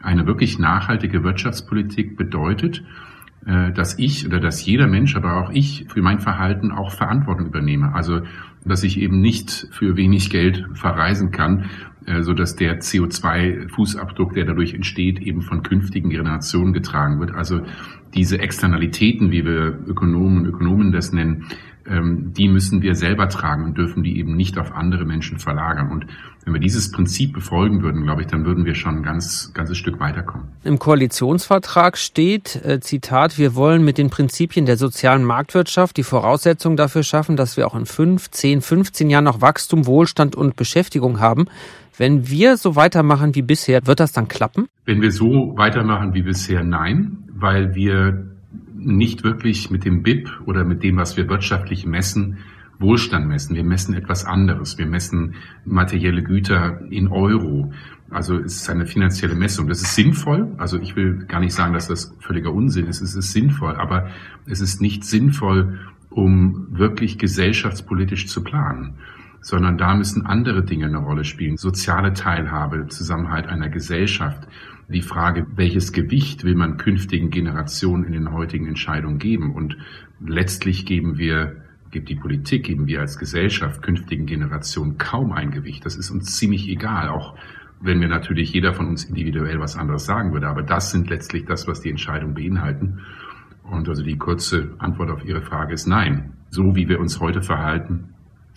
eine 0.03 0.27
wirklich 0.27 0.59
nachhaltige 0.59 1.23
Wirtschaftspolitik 1.23 2.17
bedeutet, 2.17 2.83
dass 3.45 3.99
ich 3.99 4.27
oder 4.27 4.39
dass 4.39 4.65
jeder 4.65 4.87
Mensch, 4.87 5.17
aber 5.17 5.37
auch 5.37 5.51
ich 5.51 5.87
für 5.89 6.03
mein 6.03 6.21
Verhalten 6.21 6.71
auch 6.71 6.93
Verantwortung 6.93 7.47
übernehme. 7.47 7.95
Also, 7.95 8.21
dass 8.65 8.85
ich 8.85 9.01
eben 9.01 9.21
nicht 9.21 9.69
für 9.71 9.97
wenig 9.97 10.31
Geld 10.31 10.65
verreisen 10.75 11.33
kann, 11.33 11.63
äh, 11.63 11.67
so 12.23 12.33
dass 12.33 12.57
der 12.57 12.81
CO2-Fußabdruck, 12.81 14.35
der 14.35 14.45
dadurch 14.45 14.75
entsteht, 14.75 15.21
eben 15.21 15.43
von 15.43 15.63
künftigen 15.63 16.11
Generationen 16.11 16.73
getragen 16.73 17.21
wird. 17.21 17.35
Also 17.35 17.61
diese 18.15 18.39
Externalitäten, 18.39 19.31
wie 19.31 19.45
wir 19.45 19.79
Ökonomen 19.87 20.39
und 20.39 20.47
Ökonomen 20.47 20.93
das 20.93 21.13
nennen, 21.13 21.47
ähm, 21.87 22.33
die 22.37 22.49
müssen 22.49 22.83
wir 22.83 22.95
selber 22.95 23.29
tragen 23.29 23.65
und 23.65 23.77
dürfen 23.77 24.03
die 24.03 24.19
eben 24.19 24.37
nicht 24.37 24.59
auf 24.59 24.73
andere 24.73 25.05
Menschen 25.05 25.39
verlagern. 25.39 25.91
Und 25.91 26.07
wenn 26.45 26.55
wir 26.55 26.61
dieses 26.61 26.93
Prinzip 26.93 27.33
befolgen 27.33 27.83
würden, 27.83 28.03
glaube 28.03 28.23
ich, 28.23 28.29
dann 28.29 28.45
würden 28.45 28.65
wir 28.65 28.75
schon 28.75 28.97
ein 28.97 29.03
ganz, 29.03 29.53
ganzes 29.55 29.79
Stück 29.79 30.01
weiterkommen. 30.01 30.49
Im 30.65 30.79
Koalitionsvertrag 30.79 31.97
steht, 31.99 32.57
äh, 32.65 32.81
Zitat, 32.81 33.39
wir 33.39 33.55
wollen 33.55 33.85
mit 33.85 33.99
den 33.99 34.11
Prinzipien 34.11 34.67
der 34.67 34.77
sozialen 34.77 35.25
Marktwirtschaft 35.25 35.97
die 35.97 36.03
Voraussetzungen 36.03 36.77
dafür 36.77 37.03
schaffen, 37.03 37.37
dass 37.37 37.57
wir 37.57 37.67
auch 37.67 37.75
in 37.75 37.87
fünf, 37.87 38.31
zehn, 38.31 38.61
15 38.61 39.11
Jahren 39.11 39.25
noch 39.25 39.41
Wachstum, 39.41 39.87
Wohlstand 39.87 40.37
und 40.37 40.57
Beschäftigung 40.57 41.21
haben. 41.21 41.47
Wenn 42.03 42.29
wir 42.29 42.57
so 42.57 42.75
weitermachen 42.75 43.37
wie 43.37 43.43
bisher, 43.43 43.87
wird 43.87 44.01
das 44.01 44.11
dann 44.11 44.27
klappen? 44.27 44.67
Wenn 44.87 45.03
wir 45.03 45.13
so 45.13 45.53
weitermachen 45.57 46.15
wie 46.15 46.23
bisher, 46.23 46.65
nein, 46.65 47.19
weil 47.33 47.77
wir 47.77 48.27
nicht 48.75 49.23
wirklich 49.23 49.71
mit 49.71 49.85
dem 49.85 50.03
BIP 50.03 50.29
oder 50.45 50.65
mit 50.65 50.83
dem, 50.83 50.97
was 50.97 51.17
wir 51.17 51.29
wirtschaftlich 51.29 51.87
messen, 51.87 52.39
Wohlstand 52.81 53.29
messen. 53.29 53.55
Wir 53.55 53.63
messen 53.63 53.95
etwas 53.95 54.25
anderes. 54.25 54.79
Wir 54.79 54.87
messen 54.87 55.37
materielle 55.65 56.25
Güter 56.25 56.81
in 56.91 57.07
Euro. 57.07 57.73
Also 58.11 58.37
es 58.37 58.57
ist 58.57 58.69
eine 58.69 58.87
finanzielle 58.87 59.37
Messung. 59.37 59.69
Das 59.69 59.81
ist 59.81 59.95
sinnvoll. 59.95 60.49
Also 60.59 60.81
ich 60.81 60.97
will 60.97 61.25
gar 61.27 61.39
nicht 61.39 61.55
sagen, 61.55 61.73
dass 61.73 61.87
das 61.87 62.17
völliger 62.19 62.53
Unsinn 62.53 62.89
ist. 62.89 63.01
Es 63.01 63.15
ist 63.15 63.31
sinnvoll, 63.31 63.77
aber 63.77 64.09
es 64.47 64.61
ist 64.61 64.81
nicht 64.81 65.05
sinnvoll, 65.05 65.79
um 66.11 66.67
wirklich 66.73 67.17
gesellschaftspolitisch 67.17 68.27
zu 68.27 68.43
planen 68.43 68.95
sondern 69.43 69.77
da 69.77 69.95
müssen 69.95 70.25
andere 70.25 70.65
Dinge 70.65 70.87
eine 70.87 70.99
Rolle 70.99 71.25
spielen. 71.25 71.57
Soziale 71.57 72.15
Teilhabe, 72.15 72.87
Zusammenhalt 72.87 73.49
einer 73.49 73.69
Gesellschaft, 73.69 74.49
die 74.89 75.03
Frage, 75.03 75.47
welches 75.57 75.93
Gewicht 75.93 76.45
will 76.45 76.55
man 76.55 76.77
künftigen 76.77 77.31
Generationen 77.31 78.05
in 78.05 78.13
den 78.13 78.33
heutigen 78.33 78.69
Entscheidungen 78.69 79.19
geben? 79.19 79.55
Und 79.55 79.77
letztlich 80.21 80.87
geben 80.87 81.19
wir, 81.19 81.57
gibt 81.91 82.09
die 82.09 82.17
Politik, 82.17 82.65
geben 82.65 82.87
wir 82.87 83.01
als 83.01 83.19
Gesellschaft 83.19 83.83
künftigen 83.83 84.27
Generationen 84.27 84.99
kaum 84.99 85.33
ein 85.33 85.51
Gewicht. 85.51 85.85
Das 85.85 85.97
ist 85.97 86.11
uns 86.11 86.37
ziemlich 86.37 86.69
egal, 86.69 87.09
auch 87.09 87.37
wenn 87.81 88.01
wir 88.01 88.09
natürlich 88.09 88.53
jeder 88.53 88.75
von 88.75 88.87
uns 88.87 89.05
individuell 89.05 89.59
was 89.59 89.77
anderes 89.77 90.05
sagen 90.05 90.33
würde. 90.33 90.49
Aber 90.49 90.63
das 90.63 90.93
sind 90.93 91.11
letztlich 91.11 91.45
das, 91.47 91.67
was 91.67 91.81
die 91.81 91.91
Entscheidungen 91.91 92.35
beinhalten. 92.35 93.01
Und 93.65 93.89
also 93.89 94.03
die 94.03 94.19
kurze 94.19 94.75
Antwort 94.79 95.11
auf 95.11 95.25
Ihre 95.25 95.43
Frage 95.43 95.75
ist 95.75 95.87
nein. 95.87 96.35
So 96.51 96.77
wie 96.77 96.89
wir 96.89 97.01
uns 97.01 97.19
heute 97.19 97.43
verhalten, 97.43 98.12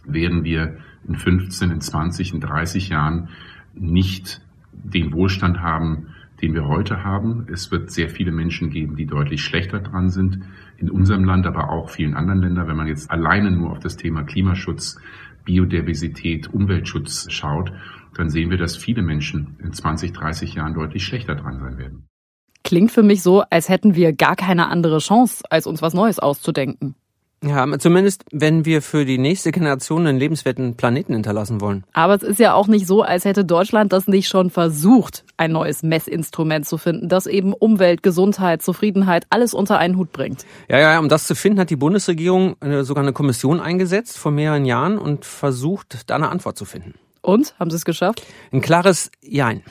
werden 0.08 0.44
wir 0.44 0.78
in 1.08 1.16
15, 1.16 1.72
in 1.72 1.82
20, 1.82 2.34
in 2.34 2.40
30 2.40 2.90
Jahren 2.90 3.30
nicht 3.74 4.42
den 4.72 5.14
Wohlstand 5.14 5.62
haben, 5.62 6.08
den 6.42 6.54
wir 6.54 6.68
heute 6.68 7.04
haben. 7.04 7.48
Es 7.52 7.72
wird 7.72 7.92
sehr 7.92 8.10
viele 8.10 8.32
Menschen 8.32 8.70
geben, 8.70 8.96
die 8.96 9.06
deutlich 9.06 9.44
schlechter 9.44 9.80
dran 9.80 10.10
sind 10.10 10.40
in 10.78 10.90
unserem 10.90 11.24
Land, 11.24 11.48
aber 11.48 11.70
auch 11.70 11.90
vielen 11.90 12.14
anderen 12.14 12.42
Ländern. 12.42 12.68
Wenn 12.68 12.78
man 12.78 12.88
jetzt 12.88 13.10
alleine 13.10 13.52
nur 13.52 13.72
auf 13.72 13.80
das 13.80 13.98
Thema 13.98 14.24
Klimaschutz, 14.24 14.98
Biodiversität, 15.46 16.54
Umweltschutz 16.54 17.32
schaut, 17.32 17.72
dann 18.16 18.30
sehen 18.30 18.50
wir, 18.50 18.58
dass 18.58 18.76
viele 18.76 19.02
Menschen 19.02 19.58
in 19.64 19.72
20, 19.72 20.12
30 20.14 20.56
Jahren 20.56 20.74
deutlich 20.74 21.06
schlechter 21.06 21.36
dran 21.36 21.60
sein 21.60 21.78
werden. 21.78 22.08
Klingt 22.64 22.92
für 22.92 23.04
mich 23.04 23.22
so, 23.22 23.44
als 23.50 23.70
hätten 23.70 23.96
wir 23.96 24.12
gar 24.12 24.36
keine 24.36 24.70
andere 24.70 24.98
Chance, 24.98 25.44
als 25.50 25.68
uns 25.68 25.82
was 25.82 25.94
Neues 25.94 26.20
auszudenken. 26.20 26.96
Ja, 27.46 27.78
zumindest 27.78 28.26
wenn 28.32 28.66
wir 28.66 28.82
für 28.82 29.06
die 29.06 29.18
nächste 29.18 29.52
Generation 29.52 30.08
einen 30.08 30.18
lebenswerten 30.18 30.76
Planeten 30.76 31.14
hinterlassen 31.14 31.62
wollen. 31.62 31.84
Aber 31.94 32.16
es 32.16 32.24
ist 32.24 32.40
ja 32.40 32.54
auch 32.54 32.68
nicht 32.68 32.88
so, 32.88 33.04
als 33.04 33.24
hätte 33.24 33.46
Deutschland 33.46 33.94
das 33.94 34.08
nicht 34.08 34.28
schon 34.28 34.50
versucht, 34.50 35.24
ein 35.38 35.52
neues 35.52 35.84
Messinstrument 35.84 36.66
zu 36.66 36.78
finden, 36.78 37.08
das 37.08 37.28
eben 37.28 37.54
Umwelt, 37.54 38.02
Gesundheit, 38.02 38.64
Zufriedenheit 38.64 39.28
alles 39.30 39.54
unter 39.54 39.78
einen 39.78 39.98
Hut 39.98 40.12
bringt. 40.12 40.46
Ja, 40.70 40.80
ja, 40.80 41.00
um 41.00 41.08
das 41.08 41.28
zu 41.28 41.36
finden, 41.36 41.60
hat 41.60 41.70
die 41.70 41.76
Bundesregierung 41.76 42.56
äh, 42.62 42.84
sogar 42.84 43.04
eine 43.04 43.14
Kommission 43.14 43.60
eingesetzt 43.60 44.18
vor 44.18 44.32
mehreren 44.32 44.66
Jahren 44.66 44.98
und 44.98 45.26
versucht, 45.26 46.10
da 46.10 46.16
eine 46.16 46.30
Antwort 46.30 46.58
zu 46.58 46.66
finden. 46.66 46.96
Und? 47.22 47.56
Haben 47.60 47.70
Sie 47.70 47.76
es 47.76 47.86
geschafft? 47.86 48.24
Ein 48.52 48.62
klares 48.62 49.12
Jein. 49.22 49.64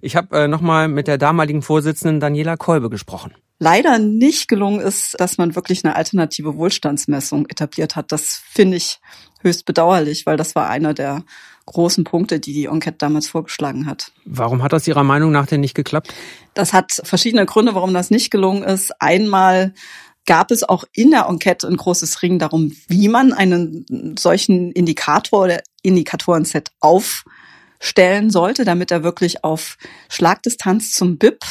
Ich 0.00 0.16
habe 0.16 0.44
äh, 0.44 0.48
nochmal 0.48 0.88
mit 0.88 1.08
der 1.08 1.18
damaligen 1.18 1.62
Vorsitzenden 1.62 2.20
Daniela 2.20 2.56
Kolbe 2.56 2.90
gesprochen 2.90 3.34
leider 3.58 3.98
nicht 3.98 4.48
gelungen 4.48 4.80
ist, 4.80 5.14
dass 5.18 5.38
man 5.38 5.54
wirklich 5.54 5.84
eine 5.84 5.96
alternative 5.96 6.56
Wohlstandsmessung 6.56 7.46
etabliert 7.46 7.96
hat. 7.96 8.12
Das 8.12 8.42
finde 8.50 8.76
ich 8.76 9.00
höchst 9.40 9.64
bedauerlich, 9.64 10.26
weil 10.26 10.36
das 10.36 10.54
war 10.54 10.68
einer 10.68 10.94
der 10.94 11.24
großen 11.66 12.04
Punkte, 12.04 12.40
die 12.40 12.52
die 12.52 12.66
Enquete 12.66 12.98
damals 12.98 13.28
vorgeschlagen 13.28 13.86
hat. 13.86 14.12
Warum 14.24 14.62
hat 14.62 14.72
das 14.72 14.86
Ihrer 14.86 15.04
Meinung 15.04 15.32
nach 15.32 15.46
denn 15.46 15.60
nicht 15.60 15.74
geklappt? 15.74 16.12
Das 16.52 16.72
hat 16.72 16.92
verschiedene 17.04 17.46
Gründe, 17.46 17.74
warum 17.74 17.94
das 17.94 18.10
nicht 18.10 18.30
gelungen 18.30 18.62
ist. 18.62 18.92
Einmal 19.00 19.72
gab 20.26 20.50
es 20.50 20.62
auch 20.62 20.84
in 20.92 21.10
der 21.10 21.26
Enquete 21.26 21.66
ein 21.66 21.76
großes 21.76 22.22
Ring 22.22 22.38
darum, 22.38 22.72
wie 22.88 23.08
man 23.08 23.32
einen 23.32 24.16
solchen 24.18 24.72
Indikator 24.72 25.44
oder 25.44 25.62
Indikatorenset 25.82 26.70
aufstellen 27.84 28.30
sollte, 28.30 28.64
damit 28.64 28.90
er 28.90 29.04
wirklich 29.04 29.44
auf 29.44 29.76
Schlagdistanz 30.08 30.92
zum 30.92 31.18
BIP 31.18 31.44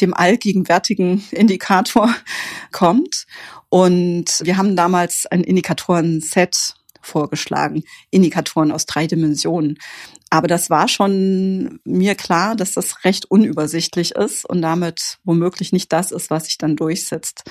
dem 0.00 0.14
allgegenwärtigen 0.14 1.24
Indikator 1.30 2.12
kommt. 2.72 3.26
Und 3.68 4.40
wir 4.42 4.56
haben 4.56 4.74
damals 4.74 5.26
ein 5.26 5.44
Indikatoren-Set 5.44 6.74
vorgeschlagen, 7.00 7.84
Indikatoren 8.10 8.72
aus 8.72 8.84
drei 8.84 9.06
Dimensionen. 9.06 9.78
Aber 10.28 10.48
das 10.48 10.70
war 10.70 10.86
schon 10.86 11.80
mir 11.84 12.14
klar, 12.14 12.54
dass 12.54 12.72
das 12.72 13.04
recht 13.04 13.24
unübersichtlich 13.30 14.12
ist 14.12 14.44
und 14.44 14.62
damit 14.62 15.18
womöglich 15.24 15.72
nicht 15.72 15.92
das 15.92 16.12
ist, 16.12 16.30
was 16.30 16.44
sich 16.44 16.58
dann 16.58 16.76
durchsetzt. 16.76 17.42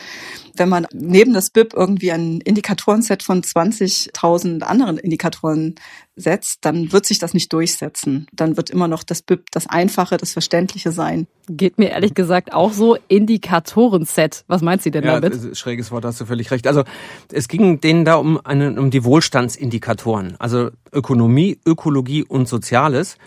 Wenn 0.56 0.70
man 0.70 0.88
neben 0.94 1.34
das 1.34 1.50
BIP 1.50 1.74
irgendwie 1.74 2.12
ein 2.12 2.40
Indikatorenset 2.40 3.24
von 3.24 3.42
20.000 3.42 4.62
anderen 4.62 4.98
Indikatoren 4.98 5.76
setzt, 6.20 6.60
dann 6.62 6.92
wird 6.92 7.06
sich 7.06 7.20
das 7.20 7.34
nicht 7.34 7.52
durchsetzen. 7.54 8.28
Dann 8.34 8.58
wird 8.58 8.70
immer 8.70 8.88
noch 8.88 9.04
das 9.04 9.22
BIP 9.22 9.52
das 9.52 9.68
Einfache, 9.68 10.18
das 10.18 10.34
Verständliche 10.34 10.92
sein. 10.92 11.28
Geht 11.48 11.78
mir 11.78 11.90
ehrlich 11.90 12.14
gesagt 12.14 12.54
auch 12.54 12.74
so. 12.74 12.98
Indikatorenset. 13.08 14.44
Was 14.48 14.62
meint 14.62 14.82
sie 14.82 14.92
denn 14.92 15.04
ja, 15.04 15.20
damit? 15.20 15.58
Schräges 15.58 15.92
Wort, 15.92 16.06
hast 16.06 16.22
du 16.22 16.26
völlig 16.26 16.52
recht. 16.52 16.68
Also 16.68 16.84
es 17.32 17.48
ging 17.48 17.82
denen 17.82 18.06
da 18.06 18.16
um, 18.16 18.40
eine, 18.44 18.80
um 18.80 18.92
die 18.92 19.04
Wohlstandsindikatoren. 19.04 20.36
Also 20.40 20.70
Ökonomie, 20.92 21.60
Ökologie 21.66 22.24
und 22.24 22.48
Soziales. 22.48 23.18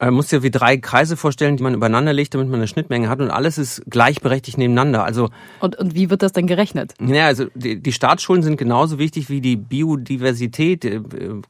Man 0.00 0.14
muss 0.14 0.30
ja 0.30 0.42
wie 0.42 0.50
drei 0.50 0.76
Kreise 0.76 1.16
vorstellen, 1.16 1.56
die 1.56 1.62
man 1.62 1.74
übereinander 1.74 2.12
legt, 2.12 2.34
damit 2.34 2.48
man 2.48 2.60
eine 2.60 2.68
Schnittmenge 2.68 3.08
hat 3.08 3.20
und 3.20 3.30
alles 3.30 3.58
ist 3.58 3.82
gleichberechtigt 3.88 4.56
nebeneinander. 4.56 5.04
Also 5.04 5.30
und, 5.60 5.76
und 5.76 5.94
wie 5.94 6.08
wird 6.08 6.22
das 6.22 6.32
denn 6.32 6.46
gerechnet? 6.46 6.94
Ja, 7.00 7.26
also 7.26 7.46
die, 7.54 7.80
die 7.80 7.92
Staatsschulden 7.92 8.44
sind 8.44 8.56
genauso 8.56 8.98
wichtig 8.98 9.28
wie 9.28 9.40
die 9.40 9.56
Biodiversität, 9.56 10.84
äh, 10.84 11.00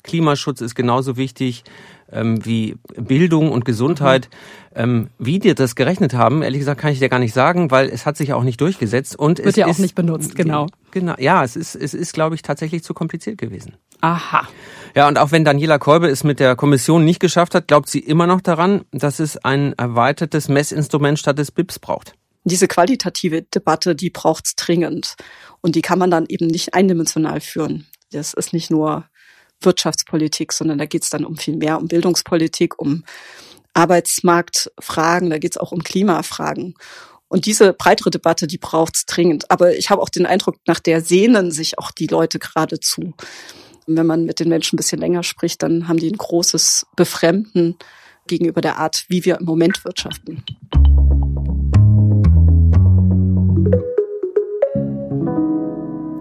Klimaschutz 0.02 0.60
ist 0.62 0.74
genauso 0.74 1.16
wichtig 1.16 1.64
ähm, 2.10 2.44
wie 2.44 2.76
Bildung 2.96 3.52
und 3.52 3.64
Gesundheit. 3.64 4.28
Mhm. 4.74 4.80
Ähm, 4.80 5.10
wie 5.18 5.38
die 5.38 5.54
das 5.54 5.74
gerechnet 5.74 6.14
haben, 6.14 6.42
ehrlich 6.42 6.60
gesagt, 6.60 6.80
kann 6.80 6.92
ich 6.92 7.00
dir 7.00 7.08
gar 7.08 7.18
nicht 7.18 7.34
sagen, 7.34 7.70
weil 7.70 7.88
es 7.88 8.06
hat 8.06 8.16
sich 8.16 8.32
auch 8.32 8.44
nicht 8.44 8.60
durchgesetzt 8.60 9.18
und 9.18 9.38
wird 9.38 9.48
es 9.48 9.56
ja 9.56 9.66
ist, 9.66 9.76
auch 9.76 9.80
nicht 9.80 9.94
benutzt, 9.94 10.36
genau. 10.36 10.68
Genau, 10.92 11.14
ja, 11.18 11.42
es 11.42 11.56
ist, 11.56 11.74
es 11.74 11.94
ist, 11.94 12.12
glaube 12.12 12.34
ich, 12.34 12.42
tatsächlich 12.42 12.84
zu 12.84 12.94
kompliziert 12.94 13.38
gewesen. 13.38 13.74
Aha. 14.00 14.48
Ja, 14.94 15.08
und 15.08 15.18
auch 15.18 15.30
wenn 15.32 15.44
Daniela 15.44 15.78
Kolbe 15.78 16.08
es 16.08 16.24
mit 16.24 16.40
der 16.40 16.56
Kommission 16.56 17.04
nicht 17.04 17.20
geschafft 17.20 17.54
hat, 17.54 17.68
glaubt 17.68 17.88
sie 17.88 18.00
immer 18.00 18.26
noch 18.26 18.40
daran, 18.40 18.84
dass 18.90 19.20
es 19.20 19.36
ein 19.36 19.74
erweitertes 19.74 20.48
Messinstrument 20.48 21.18
statt 21.18 21.38
des 21.38 21.50
BIPs 21.50 21.78
braucht. 21.78 22.14
Diese 22.44 22.68
qualitative 22.68 23.42
Debatte, 23.42 23.94
die 23.94 24.10
braucht's 24.10 24.54
dringend. 24.56 25.16
Und 25.60 25.74
die 25.74 25.82
kann 25.82 25.98
man 25.98 26.10
dann 26.10 26.26
eben 26.28 26.46
nicht 26.46 26.74
eindimensional 26.74 27.40
führen. 27.40 27.86
Das 28.10 28.32
ist 28.32 28.52
nicht 28.52 28.70
nur 28.70 29.04
Wirtschaftspolitik, 29.60 30.52
sondern 30.52 30.78
da 30.78 30.86
geht's 30.86 31.10
dann 31.10 31.24
um 31.24 31.36
viel 31.36 31.56
mehr, 31.56 31.78
um 31.78 31.88
Bildungspolitik, 31.88 32.78
um 32.78 33.04
Arbeitsmarktfragen, 33.74 35.30
da 35.30 35.38
geht's 35.38 35.58
auch 35.58 35.72
um 35.72 35.82
Klimafragen. 35.82 36.74
Und 37.28 37.44
diese 37.44 37.74
breitere 37.74 38.10
Debatte, 38.10 38.46
die 38.46 38.58
braucht's 38.58 39.04
dringend. 39.04 39.50
Aber 39.50 39.76
ich 39.76 39.90
habe 39.90 40.00
auch 40.00 40.08
den 40.08 40.26
Eindruck, 40.26 40.56
nach 40.66 40.80
der 40.80 41.02
sehnen 41.02 41.50
sich 41.50 41.78
auch 41.78 41.90
die 41.90 42.06
Leute 42.06 42.38
geradezu. 42.38 43.12
Wenn 43.90 44.06
man 44.06 44.26
mit 44.26 44.38
den 44.38 44.50
Menschen 44.50 44.76
ein 44.76 44.76
bisschen 44.76 45.00
länger 45.00 45.22
spricht, 45.22 45.62
dann 45.62 45.88
haben 45.88 45.98
die 45.98 46.10
ein 46.10 46.18
großes 46.18 46.86
Befremden 46.94 47.76
gegenüber 48.26 48.60
der 48.60 48.76
Art, 48.76 49.06
wie 49.08 49.24
wir 49.24 49.38
im 49.38 49.46
Moment 49.46 49.84
wirtschaften. 49.84 50.44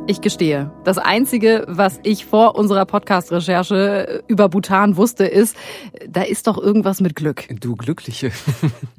Ich 0.10 0.22
gestehe, 0.22 0.72
das 0.86 0.98
Einzige, 0.98 1.66
was 1.68 2.00
ich 2.02 2.26
vor 2.26 2.56
unserer 2.56 2.86
Podcast-Recherche 2.86 4.24
über 4.30 4.48
Bhutan 4.48 4.96
wusste, 4.96 5.26
ist, 5.26 5.58
da 6.08 6.22
ist 6.22 6.48
doch 6.48 6.58
irgendwas 6.58 7.02
mit 7.02 7.14
Glück. 7.14 7.46
Du 7.60 7.76
Glückliche. 7.76 8.32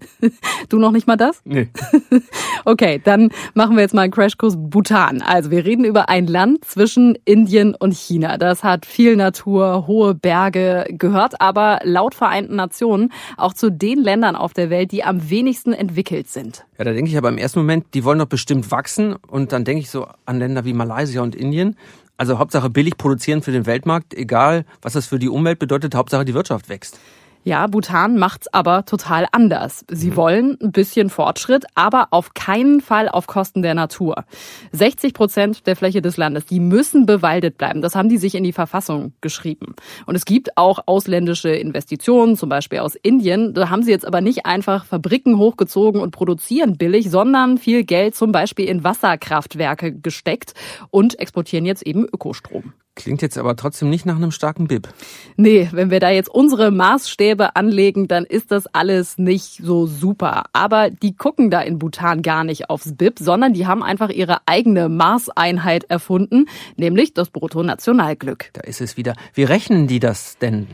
du 0.68 0.78
noch 0.78 0.90
nicht 0.90 1.06
mal 1.06 1.16
das? 1.16 1.40
Nee. 1.46 1.70
okay, 2.66 3.00
dann 3.02 3.30
machen 3.54 3.76
wir 3.76 3.82
jetzt 3.84 3.94
mal 3.94 4.02
einen 4.02 4.12
Crashkurs 4.12 4.56
Bhutan. 4.58 5.22
Also 5.22 5.50
wir 5.50 5.64
reden 5.64 5.86
über 5.86 6.10
ein 6.10 6.26
Land 6.26 6.66
zwischen 6.66 7.16
Indien 7.24 7.74
und 7.74 7.94
China. 7.94 8.36
Das 8.36 8.62
hat 8.62 8.84
viel 8.84 9.16
Natur, 9.16 9.86
hohe 9.86 10.14
Berge, 10.14 10.84
gehört 10.90 11.40
aber 11.40 11.80
laut 11.84 12.14
Vereinten 12.14 12.56
Nationen 12.56 13.12
auch 13.38 13.54
zu 13.54 13.70
den 13.72 13.98
Ländern 13.98 14.36
auf 14.36 14.52
der 14.52 14.68
Welt, 14.68 14.92
die 14.92 15.04
am 15.04 15.30
wenigsten 15.30 15.72
entwickelt 15.72 16.28
sind. 16.28 16.66
Ja, 16.76 16.84
da 16.84 16.92
denke 16.92 17.10
ich 17.10 17.16
aber 17.16 17.30
im 17.30 17.38
ersten 17.38 17.60
Moment, 17.60 17.86
die 17.94 18.04
wollen 18.04 18.18
doch 18.18 18.26
bestimmt 18.26 18.70
wachsen 18.70 19.14
und 19.14 19.52
dann 19.52 19.64
denke 19.64 19.80
ich 19.80 19.90
so 19.90 20.06
an 20.26 20.38
Länder 20.38 20.66
wie 20.66 20.74
Malaysia 20.74 20.97
Malaysia 20.98 21.22
und 21.22 21.36
Indien. 21.36 21.76
Also 22.16 22.40
Hauptsache 22.40 22.68
billig 22.68 22.96
produzieren 22.96 23.42
für 23.42 23.52
den 23.52 23.66
Weltmarkt, 23.66 24.14
egal 24.14 24.64
was 24.82 24.94
das 24.94 25.06
für 25.06 25.20
die 25.20 25.28
Umwelt 25.28 25.60
bedeutet, 25.60 25.94
Hauptsache 25.94 26.24
die 26.24 26.34
Wirtschaft 26.34 26.68
wächst. 26.68 26.98
Ja, 27.44 27.66
Bhutan 27.66 28.18
macht's 28.18 28.52
aber 28.52 28.84
total 28.84 29.26
anders. 29.32 29.84
Sie 29.90 30.10
mhm. 30.10 30.16
wollen 30.16 30.58
ein 30.60 30.72
bisschen 30.72 31.08
Fortschritt, 31.08 31.64
aber 31.74 32.08
auf 32.10 32.34
keinen 32.34 32.80
Fall 32.80 33.08
auf 33.08 33.26
Kosten 33.26 33.62
der 33.62 33.74
Natur. 33.74 34.24
60 34.72 35.14
Prozent 35.14 35.66
der 35.66 35.76
Fläche 35.76 36.02
des 36.02 36.16
Landes, 36.16 36.46
die 36.46 36.60
müssen 36.60 37.06
bewaldet 37.06 37.56
bleiben. 37.56 37.80
Das 37.80 37.94
haben 37.94 38.08
die 38.08 38.18
sich 38.18 38.34
in 38.34 38.44
die 38.44 38.52
Verfassung 38.52 39.14
geschrieben. 39.20 39.74
Und 40.04 40.14
es 40.14 40.24
gibt 40.24 40.56
auch 40.56 40.80
ausländische 40.86 41.50
Investitionen, 41.50 42.36
zum 42.36 42.48
Beispiel 42.48 42.80
aus 42.80 42.96
Indien. 42.96 43.54
Da 43.54 43.70
haben 43.70 43.82
sie 43.82 43.92
jetzt 43.92 44.06
aber 44.06 44.20
nicht 44.20 44.44
einfach 44.44 44.84
Fabriken 44.84 45.38
hochgezogen 45.38 46.00
und 46.00 46.10
produzieren 46.10 46.76
billig, 46.76 47.10
sondern 47.10 47.56
viel 47.56 47.84
Geld 47.84 48.14
zum 48.14 48.32
Beispiel 48.32 48.66
in 48.66 48.84
Wasserkraftwerke 48.84 49.92
gesteckt 49.92 50.54
und 50.90 51.18
exportieren 51.18 51.64
jetzt 51.64 51.82
eben 51.86 52.04
Ökostrom. 52.04 52.72
Klingt 52.98 53.22
jetzt 53.22 53.38
aber 53.38 53.54
trotzdem 53.54 53.90
nicht 53.90 54.06
nach 54.06 54.16
einem 54.16 54.32
starken 54.32 54.66
BIP. 54.66 54.88
Nee, 55.36 55.68
wenn 55.70 55.92
wir 55.92 56.00
da 56.00 56.10
jetzt 56.10 56.28
unsere 56.28 56.72
Maßstäbe 56.72 57.54
anlegen, 57.54 58.08
dann 58.08 58.24
ist 58.24 58.50
das 58.50 58.66
alles 58.66 59.18
nicht 59.18 59.60
so 59.62 59.86
super. 59.86 60.46
Aber 60.52 60.90
die 60.90 61.14
gucken 61.14 61.48
da 61.48 61.60
in 61.60 61.78
Bhutan 61.78 62.22
gar 62.22 62.42
nicht 62.42 62.70
aufs 62.70 62.96
BIP, 62.96 63.20
sondern 63.20 63.52
die 63.52 63.68
haben 63.68 63.84
einfach 63.84 64.08
ihre 64.08 64.38
eigene 64.46 64.88
Maßeinheit 64.88 65.84
erfunden, 65.84 66.46
nämlich 66.76 67.14
das 67.14 67.30
Bruttonationalglück. 67.30 68.50
Da 68.52 68.62
ist 68.62 68.80
es 68.80 68.96
wieder. 68.96 69.14
Wie 69.32 69.44
rechnen 69.44 69.86
die 69.86 70.00
das 70.00 70.36
denn? 70.38 70.66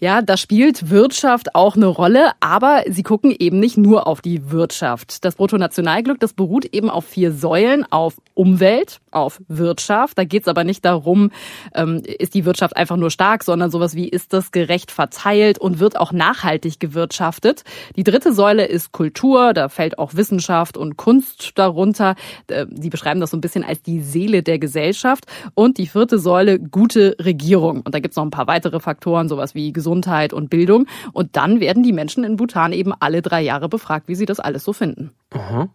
Ja, 0.00 0.22
da 0.22 0.36
spielt 0.36 0.90
Wirtschaft 0.90 1.56
auch 1.56 1.74
eine 1.74 1.86
Rolle, 1.86 2.30
aber 2.38 2.84
sie 2.88 3.02
gucken 3.02 3.34
eben 3.36 3.58
nicht 3.58 3.76
nur 3.76 4.06
auf 4.06 4.20
die 4.20 4.52
Wirtschaft. 4.52 5.24
Das 5.24 5.34
Bruttonationalglück, 5.34 6.20
das 6.20 6.34
beruht 6.34 6.66
eben 6.66 6.88
auf 6.88 7.04
vier 7.04 7.32
Säulen, 7.32 7.84
auf 7.90 8.14
Umwelt, 8.34 9.00
auf 9.10 9.42
Wirtschaft. 9.48 10.16
Da 10.16 10.22
geht's 10.22 10.46
aber 10.46 10.62
nicht 10.62 10.84
darum, 10.84 11.32
ähm, 11.74 12.00
ist 12.04 12.34
die 12.34 12.44
Wirtschaft 12.44 12.76
einfach 12.76 12.96
nur 12.96 13.10
stark, 13.10 13.42
sondern 13.42 13.72
sowas 13.72 13.96
wie, 13.96 14.08
ist 14.08 14.32
das 14.32 14.52
gerecht 14.52 14.92
verteilt 14.92 15.58
und 15.58 15.80
wird 15.80 15.98
auch 15.98 16.12
nachhaltig 16.12 16.78
gewirtschaftet. 16.78 17.64
Die 17.96 18.04
dritte 18.04 18.32
Säule 18.32 18.66
ist 18.66 18.92
Kultur, 18.92 19.52
da 19.52 19.68
fällt 19.68 19.98
auch 19.98 20.14
Wissenschaft 20.14 20.76
und 20.76 20.96
Kunst 20.96 21.50
darunter. 21.56 22.14
Äh, 22.46 22.66
sie 22.72 22.90
beschreiben 22.90 23.18
das 23.18 23.32
so 23.32 23.36
ein 23.36 23.40
bisschen 23.40 23.64
als 23.64 23.82
die 23.82 24.00
Seele 24.00 24.44
der 24.44 24.60
Gesellschaft. 24.60 25.24
Und 25.54 25.76
die 25.76 25.88
vierte 25.88 26.20
Säule, 26.20 26.60
gute 26.60 27.16
Regierung. 27.18 27.80
Und 27.80 27.96
da 27.96 27.98
gibt's 27.98 28.16
noch 28.16 28.24
ein 28.24 28.30
paar 28.30 28.46
weitere 28.46 28.78
Faktoren, 28.78 29.28
sowas 29.28 29.56
wie 29.56 29.72
Gesundheit 29.72 29.87
Gesundheit 29.88 30.34
und 30.34 30.50
Bildung. 30.50 30.86
Und 31.12 31.36
dann 31.36 31.60
werden 31.60 31.82
die 31.82 31.94
Menschen 31.94 32.24
in 32.24 32.36
Bhutan 32.36 32.72
eben 32.72 32.92
alle 33.00 33.22
drei 33.22 33.40
Jahre 33.40 33.68
befragt, 33.68 34.06
wie 34.06 34.14
sie 34.14 34.26
das 34.26 34.38
alles 34.38 34.64
so 34.64 34.74
finden. 34.74 35.12
Aha. 35.30 35.68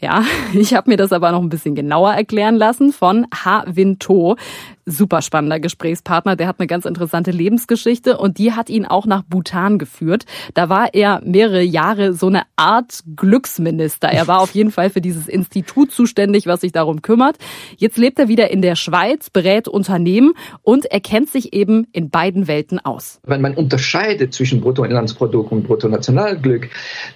Ja, 0.00 0.24
ich 0.52 0.74
habe 0.74 0.90
mir 0.90 0.96
das 0.98 1.12
aber 1.12 1.32
noch 1.32 1.40
ein 1.40 1.48
bisschen 1.48 1.74
genauer 1.74 2.12
erklären 2.12 2.56
lassen 2.56 2.92
von 2.92 3.26
Ha 3.32 3.64
Win 3.66 3.98
To 3.98 4.36
super 4.90 5.22
spannender 5.22 5.60
Gesprächspartner. 5.60 6.36
Der 6.36 6.46
hat 6.46 6.56
eine 6.58 6.66
ganz 6.66 6.84
interessante 6.84 7.30
Lebensgeschichte 7.30 8.18
und 8.18 8.38
die 8.38 8.52
hat 8.52 8.68
ihn 8.68 8.86
auch 8.86 9.06
nach 9.06 9.22
Bhutan 9.22 9.78
geführt. 9.78 10.24
Da 10.54 10.68
war 10.68 10.94
er 10.94 11.20
mehrere 11.24 11.62
Jahre 11.62 12.12
so 12.12 12.26
eine 12.26 12.42
Art 12.56 13.02
Glücksminister. 13.16 14.08
Er 14.08 14.26
war 14.26 14.40
auf 14.40 14.52
jeden 14.52 14.70
Fall 14.70 14.90
für 14.90 15.00
dieses 15.00 15.28
Institut 15.28 15.92
zuständig, 15.92 16.46
was 16.46 16.60
sich 16.60 16.72
darum 16.72 17.02
kümmert. 17.02 17.36
Jetzt 17.76 17.96
lebt 17.96 18.18
er 18.18 18.28
wieder 18.28 18.50
in 18.50 18.62
der 18.62 18.76
Schweiz, 18.76 19.30
berät 19.30 19.68
Unternehmen 19.68 20.34
und 20.62 20.86
er 20.86 21.00
kennt 21.00 21.30
sich 21.30 21.52
eben 21.52 21.86
in 21.92 22.10
beiden 22.10 22.48
Welten 22.48 22.78
aus. 22.78 23.20
Wenn 23.26 23.40
man 23.40 23.54
unterscheidet 23.54 24.34
zwischen 24.34 24.60
Bruttoinlandsprodukt 24.60 25.52
und 25.52 25.62
Bruttonationalglück, 25.64 26.68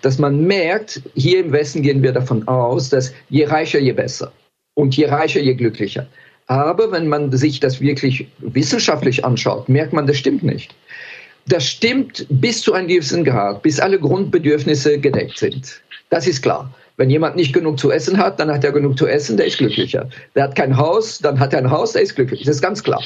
dass 0.02 0.18
man 0.18 0.44
merkt, 0.46 1.02
hier 1.14 1.44
im 1.44 1.52
Westen 1.52 1.82
gehen 1.82 2.02
wir 2.02 2.12
davon 2.12 2.46
aus, 2.48 2.88
dass 2.88 3.12
je 3.28 3.44
reicher, 3.44 3.80
je 3.80 3.92
besser. 3.92 4.32
Und 4.76 4.96
je 4.96 5.06
reicher, 5.06 5.40
je 5.40 5.54
glücklicher. 5.54 6.08
Aber 6.46 6.92
wenn 6.92 7.08
man 7.08 7.32
sich 7.32 7.60
das 7.60 7.80
wirklich 7.80 8.26
wissenschaftlich 8.38 9.24
anschaut, 9.24 9.68
merkt 9.68 9.92
man, 9.92 10.06
das 10.06 10.18
stimmt 10.18 10.42
nicht. 10.42 10.74
Das 11.46 11.64
stimmt 11.66 12.26
bis 12.28 12.62
zu 12.62 12.72
einem 12.72 12.88
gewissen 12.88 13.24
Grad, 13.24 13.62
bis 13.62 13.80
alle 13.80 13.98
Grundbedürfnisse 13.98 14.98
gedeckt 14.98 15.38
sind. 15.38 15.80
Das 16.10 16.26
ist 16.26 16.42
klar. 16.42 16.72
Wenn 16.96 17.10
jemand 17.10 17.34
nicht 17.34 17.52
genug 17.52 17.78
zu 17.78 17.90
essen 17.90 18.18
hat, 18.18 18.38
dann 18.38 18.52
hat 18.52 18.62
er 18.62 18.70
genug 18.70 18.96
zu 18.96 19.06
essen, 19.06 19.36
der 19.36 19.46
ist 19.46 19.58
glücklicher. 19.58 20.08
Der 20.34 20.44
hat 20.44 20.54
kein 20.54 20.76
Haus, 20.76 21.18
dann 21.18 21.40
hat 21.40 21.52
er 21.52 21.58
ein 21.58 21.70
Haus, 21.70 21.92
der 21.92 22.02
ist 22.02 22.14
glücklich. 22.14 22.44
Das 22.44 22.56
ist 22.56 22.62
ganz 22.62 22.82
klar. 22.82 23.02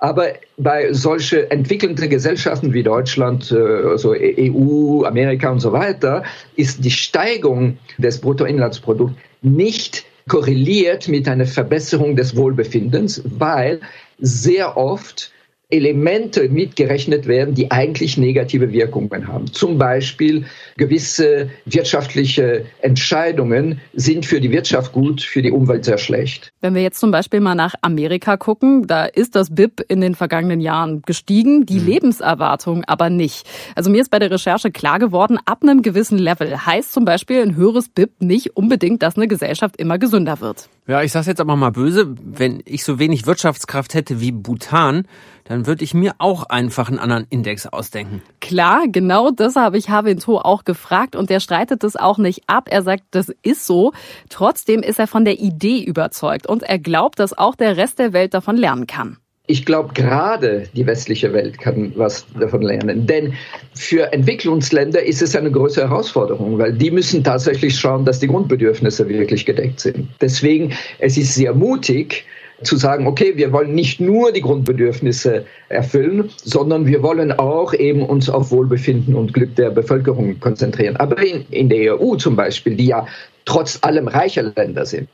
Aber 0.00 0.28
bei 0.56 0.92
solchen 0.92 1.48
entwickelnden 1.50 2.08
Gesellschaften 2.08 2.72
wie 2.72 2.82
Deutschland, 2.82 3.52
also 3.52 4.14
EU, 4.18 5.04
Amerika 5.04 5.50
und 5.50 5.60
so 5.60 5.72
weiter, 5.72 6.24
ist 6.56 6.84
die 6.84 6.90
Steigung 6.90 7.78
des 7.98 8.20
Bruttoinlandsprodukts 8.20 9.14
nicht 9.42 10.04
korreliert 10.28 11.08
mit 11.08 11.28
einer 11.28 11.46
Verbesserung 11.46 12.16
des 12.16 12.36
Wohlbefindens, 12.36 13.22
weil 13.24 13.80
sehr 14.18 14.76
oft 14.76 15.32
Elemente 15.70 16.48
mitgerechnet 16.48 17.26
werden, 17.26 17.54
die 17.54 17.70
eigentlich 17.70 18.16
negative 18.16 18.72
Wirkungen 18.72 19.28
haben. 19.28 19.52
Zum 19.52 19.78
Beispiel 19.78 20.44
gewisse 20.76 21.50
wirtschaftliche 21.64 22.64
Entscheidungen 22.80 23.80
sind 23.94 24.26
für 24.26 24.40
die 24.40 24.50
Wirtschaft 24.50 24.92
gut, 24.92 25.22
für 25.22 25.42
die 25.42 25.50
Umwelt 25.50 25.84
sehr 25.84 25.98
schlecht. 25.98 26.52
Wenn 26.60 26.74
wir 26.74 26.82
jetzt 26.82 26.98
zum 26.98 27.10
Beispiel 27.10 27.40
mal 27.40 27.54
nach 27.54 27.74
Amerika 27.82 28.36
gucken, 28.36 28.86
da 28.86 29.04
ist 29.04 29.36
das 29.36 29.54
BIP 29.54 29.84
in 29.88 30.00
den 30.00 30.14
vergangenen 30.14 30.60
Jahren 30.60 31.02
gestiegen, 31.02 31.66
die 31.66 31.78
mhm. 31.78 31.86
Lebenserwartung 31.86 32.84
aber 32.84 33.10
nicht. 33.10 33.46
Also 33.74 33.90
mir 33.90 34.00
ist 34.00 34.10
bei 34.10 34.18
der 34.18 34.30
Recherche 34.30 34.70
klar 34.70 34.98
geworden, 34.98 35.38
ab 35.44 35.62
einem 35.62 35.82
gewissen 35.82 36.18
Level 36.18 36.66
heißt 36.66 36.92
zum 36.92 37.04
Beispiel 37.04 37.42
ein 37.42 37.56
höheres 37.56 37.88
BIP 37.88 38.10
nicht 38.20 38.56
unbedingt, 38.56 39.02
dass 39.02 39.16
eine 39.16 39.28
Gesellschaft 39.28 39.76
immer 39.76 39.98
gesünder 39.98 40.40
wird. 40.40 40.68
Ja, 40.86 41.02
ich 41.02 41.12
sag's 41.12 41.28
jetzt 41.28 41.40
aber 41.40 41.54
mal 41.54 41.70
böse, 41.70 42.14
wenn 42.20 42.62
ich 42.64 42.82
so 42.82 42.98
wenig 42.98 43.26
Wirtschaftskraft 43.26 43.94
hätte 43.94 44.20
wie 44.20 44.32
Bhutan, 44.32 45.06
dann 45.50 45.66
würde 45.66 45.82
ich 45.82 45.94
mir 45.94 46.12
auch 46.18 46.44
einfach 46.44 46.88
einen 46.88 47.00
anderen 47.00 47.26
Index 47.28 47.66
ausdenken. 47.66 48.22
Klar, 48.40 48.84
genau 48.86 49.32
das 49.32 49.56
habe 49.56 49.78
ich 49.78 49.90
Havinto 49.90 50.38
auch 50.38 50.62
gefragt 50.62 51.16
und 51.16 51.28
der 51.28 51.40
streitet 51.40 51.82
das 51.82 51.96
auch 51.96 52.18
nicht 52.18 52.44
ab. 52.46 52.68
Er 52.70 52.82
sagt, 52.82 53.02
das 53.10 53.32
ist 53.42 53.66
so. 53.66 53.92
Trotzdem 54.28 54.80
ist 54.80 55.00
er 55.00 55.08
von 55.08 55.24
der 55.24 55.40
Idee 55.40 55.82
überzeugt 55.82 56.46
und 56.46 56.62
er 56.62 56.78
glaubt, 56.78 57.18
dass 57.18 57.36
auch 57.36 57.56
der 57.56 57.76
Rest 57.76 57.98
der 57.98 58.12
Welt 58.12 58.32
davon 58.32 58.56
lernen 58.56 58.86
kann. 58.86 59.16
Ich 59.48 59.66
glaube, 59.66 59.92
gerade 59.92 60.68
die 60.76 60.86
westliche 60.86 61.32
Welt 61.32 61.58
kann 61.58 61.94
was 61.96 62.26
davon 62.38 62.62
lernen. 62.62 63.08
Denn 63.08 63.34
für 63.74 64.12
Entwicklungsländer 64.12 65.02
ist 65.02 65.20
es 65.20 65.34
eine 65.34 65.50
große 65.50 65.80
Herausforderung, 65.80 66.58
weil 66.58 66.74
die 66.74 66.92
müssen 66.92 67.24
tatsächlich 67.24 67.76
schauen, 67.76 68.04
dass 68.04 68.20
die 68.20 68.28
Grundbedürfnisse 68.28 69.08
wirklich 69.08 69.44
gedeckt 69.44 69.80
sind. 69.80 70.10
Deswegen, 70.20 70.74
es 71.00 71.18
ist 71.18 71.34
sehr 71.34 71.52
mutig, 71.54 72.24
zu 72.62 72.76
sagen, 72.76 73.06
okay, 73.06 73.32
wir 73.36 73.52
wollen 73.52 73.74
nicht 73.74 74.00
nur 74.00 74.32
die 74.32 74.40
Grundbedürfnisse 74.40 75.44
erfüllen, 75.68 76.30
sondern 76.36 76.86
wir 76.86 77.02
wollen 77.02 77.32
auch 77.32 77.72
eben 77.74 78.02
uns 78.02 78.28
auf 78.28 78.50
Wohlbefinden 78.50 79.14
und 79.14 79.32
Glück 79.32 79.54
der 79.56 79.70
Bevölkerung 79.70 80.38
konzentrieren. 80.40 80.96
Aber 80.96 81.22
in, 81.22 81.46
in 81.50 81.68
der 81.68 82.00
EU 82.00 82.16
zum 82.16 82.36
Beispiel, 82.36 82.76
die 82.76 82.86
ja 82.86 83.06
trotz 83.44 83.78
allem 83.82 84.08
reiche 84.08 84.52
Länder 84.56 84.86
sind. 84.86 85.08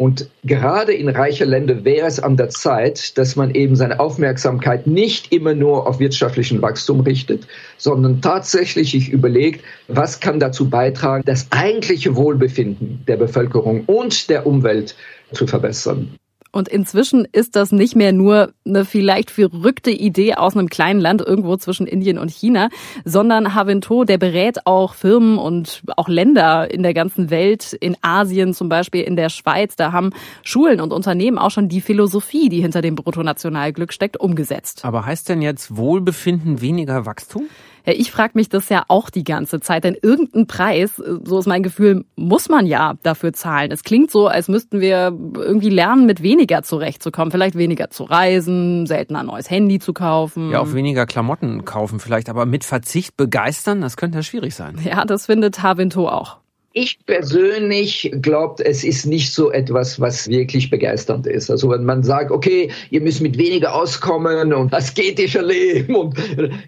Und 0.00 0.30
gerade 0.44 0.94
in 0.94 1.10
reiche 1.10 1.44
Länder 1.44 1.84
wäre 1.84 2.06
es 2.06 2.18
an 2.18 2.38
der 2.38 2.48
Zeit, 2.48 3.18
dass 3.18 3.36
man 3.36 3.54
eben 3.54 3.76
seine 3.76 4.00
Aufmerksamkeit 4.00 4.86
nicht 4.86 5.30
immer 5.30 5.54
nur 5.54 5.86
auf 5.86 6.00
wirtschaftlichen 6.00 6.62
Wachstum 6.62 7.00
richtet, 7.00 7.46
sondern 7.76 8.22
tatsächlich 8.22 8.92
sich 8.92 9.10
überlegt, 9.10 9.62
was 9.88 10.18
kann 10.18 10.40
dazu 10.40 10.70
beitragen, 10.70 11.22
das 11.26 11.48
eigentliche 11.50 12.16
Wohlbefinden 12.16 13.04
der 13.06 13.18
Bevölkerung 13.18 13.84
und 13.84 14.30
der 14.30 14.46
Umwelt 14.46 14.96
zu 15.32 15.46
verbessern. 15.46 16.16
Und 16.52 16.68
inzwischen 16.68 17.26
ist 17.30 17.54
das 17.54 17.70
nicht 17.70 17.94
mehr 17.94 18.12
nur 18.12 18.52
eine 18.66 18.84
vielleicht 18.84 19.30
verrückte 19.30 19.90
Idee 19.90 20.34
aus 20.34 20.56
einem 20.56 20.68
kleinen 20.68 21.00
Land 21.00 21.20
irgendwo 21.20 21.56
zwischen 21.56 21.86
Indien 21.86 22.18
und 22.18 22.30
China, 22.30 22.68
sondern 23.04 23.54
Havinto, 23.54 24.04
der 24.04 24.18
berät 24.18 24.66
auch 24.66 24.94
Firmen 24.94 25.38
und 25.38 25.82
auch 25.96 26.08
Länder 26.08 26.70
in 26.70 26.82
der 26.82 26.94
ganzen 26.94 27.30
Welt, 27.30 27.72
in 27.72 27.96
Asien 28.02 28.52
zum 28.52 28.68
Beispiel, 28.68 29.02
in 29.02 29.16
der 29.16 29.28
Schweiz. 29.28 29.76
Da 29.76 29.92
haben 29.92 30.10
Schulen 30.42 30.80
und 30.80 30.92
Unternehmen 30.92 31.38
auch 31.38 31.50
schon 31.50 31.68
die 31.68 31.80
Philosophie, 31.80 32.48
die 32.48 32.60
hinter 32.60 32.82
dem 32.82 32.96
Bruttonationalglück 32.96 33.92
steckt, 33.92 34.18
umgesetzt. 34.18 34.84
Aber 34.84 35.06
heißt 35.06 35.28
denn 35.28 35.42
jetzt 35.42 35.76
Wohlbefinden 35.76 36.60
weniger 36.60 37.06
Wachstum? 37.06 37.44
Ja, 37.86 37.92
ich 37.92 38.10
frage 38.10 38.32
mich 38.34 38.48
das 38.48 38.68
ja 38.68 38.84
auch 38.88 39.10
die 39.10 39.24
ganze 39.24 39.60
Zeit, 39.60 39.84
denn 39.84 39.96
irgendeinen 40.00 40.46
Preis, 40.46 40.96
so 40.96 41.38
ist 41.38 41.46
mein 41.46 41.62
Gefühl, 41.62 42.04
muss 42.16 42.48
man 42.48 42.66
ja 42.66 42.94
dafür 43.02 43.32
zahlen. 43.32 43.70
Es 43.70 43.82
klingt 43.84 44.10
so, 44.10 44.26
als 44.26 44.48
müssten 44.48 44.80
wir 44.80 45.16
irgendwie 45.36 45.70
lernen, 45.70 46.06
mit 46.06 46.22
weniger 46.22 46.62
zurechtzukommen. 46.62 47.30
Vielleicht 47.30 47.56
weniger 47.56 47.90
zu 47.90 48.04
reisen, 48.04 48.86
seltener 48.86 49.20
ein 49.20 49.26
neues 49.26 49.50
Handy 49.50 49.78
zu 49.78 49.92
kaufen. 49.92 50.50
Ja, 50.50 50.60
auch 50.60 50.72
weniger 50.72 51.06
Klamotten 51.06 51.64
kaufen 51.64 52.00
vielleicht, 52.00 52.28
aber 52.28 52.46
mit 52.46 52.64
Verzicht 52.64 53.16
begeistern, 53.16 53.80
das 53.80 53.96
könnte 53.96 54.18
ja 54.18 54.22
schwierig 54.22 54.54
sein. 54.54 54.78
Ja, 54.84 55.04
das 55.04 55.26
findet 55.26 55.62
Havinto 55.62 56.08
auch. 56.08 56.39
Ich 56.72 57.04
persönlich 57.04 58.12
glaube, 58.22 58.64
es 58.64 58.84
ist 58.84 59.04
nicht 59.04 59.32
so 59.32 59.50
etwas, 59.50 59.98
was 59.98 60.28
wirklich 60.28 60.70
begeisternd 60.70 61.26
ist. 61.26 61.50
Also 61.50 61.70
wenn 61.70 61.84
man 61.84 62.04
sagt, 62.04 62.30
okay, 62.30 62.70
ihr 62.90 63.00
müsst 63.00 63.20
mit 63.20 63.36
weniger 63.36 63.74
auskommen 63.74 64.52
und 64.52 64.72
asketischer 64.72 65.42
leben 65.42 65.96
und 65.96 66.16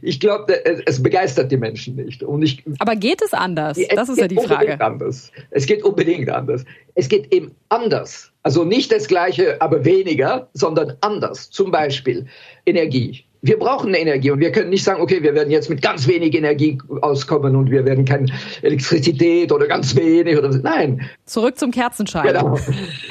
ich 0.02 0.18
glaube, 0.18 0.64
es 0.86 1.00
begeistert 1.00 1.52
die 1.52 1.56
Menschen 1.56 1.94
nicht. 1.94 2.24
Und 2.24 2.42
ich, 2.42 2.64
Aber 2.80 2.96
geht 2.96 3.22
es 3.22 3.32
anders? 3.32 3.78
Das 3.94 4.08
ist 4.08 4.18
ja 4.18 4.26
die 4.26 4.36
Frage. 4.36 4.80
Anders. 4.80 5.30
Es 5.50 5.66
geht 5.66 5.84
unbedingt 5.84 6.28
anders. 6.28 6.64
Es 6.96 7.08
geht 7.08 7.32
eben 7.32 7.52
anders. 7.68 8.32
Also 8.42 8.64
nicht 8.64 8.90
das 8.90 9.06
Gleiche, 9.06 9.60
aber 9.62 9.84
weniger, 9.84 10.48
sondern 10.52 10.96
anders. 11.00 11.48
Zum 11.50 11.70
Beispiel 11.70 12.26
Energie 12.66 13.24
wir 13.42 13.58
brauchen 13.58 13.92
Energie 13.92 14.30
und 14.30 14.38
wir 14.38 14.52
können 14.52 14.70
nicht 14.70 14.84
sagen, 14.84 15.02
okay, 15.02 15.20
wir 15.20 15.34
werden 15.34 15.50
jetzt 15.50 15.68
mit 15.68 15.82
ganz 15.82 16.06
wenig 16.06 16.34
Energie 16.34 16.78
auskommen 17.00 17.56
und 17.56 17.70
wir 17.70 17.84
werden 17.84 18.04
keine 18.04 18.26
Elektrizität 18.62 19.50
oder 19.50 19.66
ganz 19.66 19.96
wenig 19.96 20.38
oder 20.38 20.48
nein. 20.50 21.02
Zurück 21.26 21.58
zum 21.58 21.72
Kerzenschein. 21.72 22.28
Genau. 22.28 22.56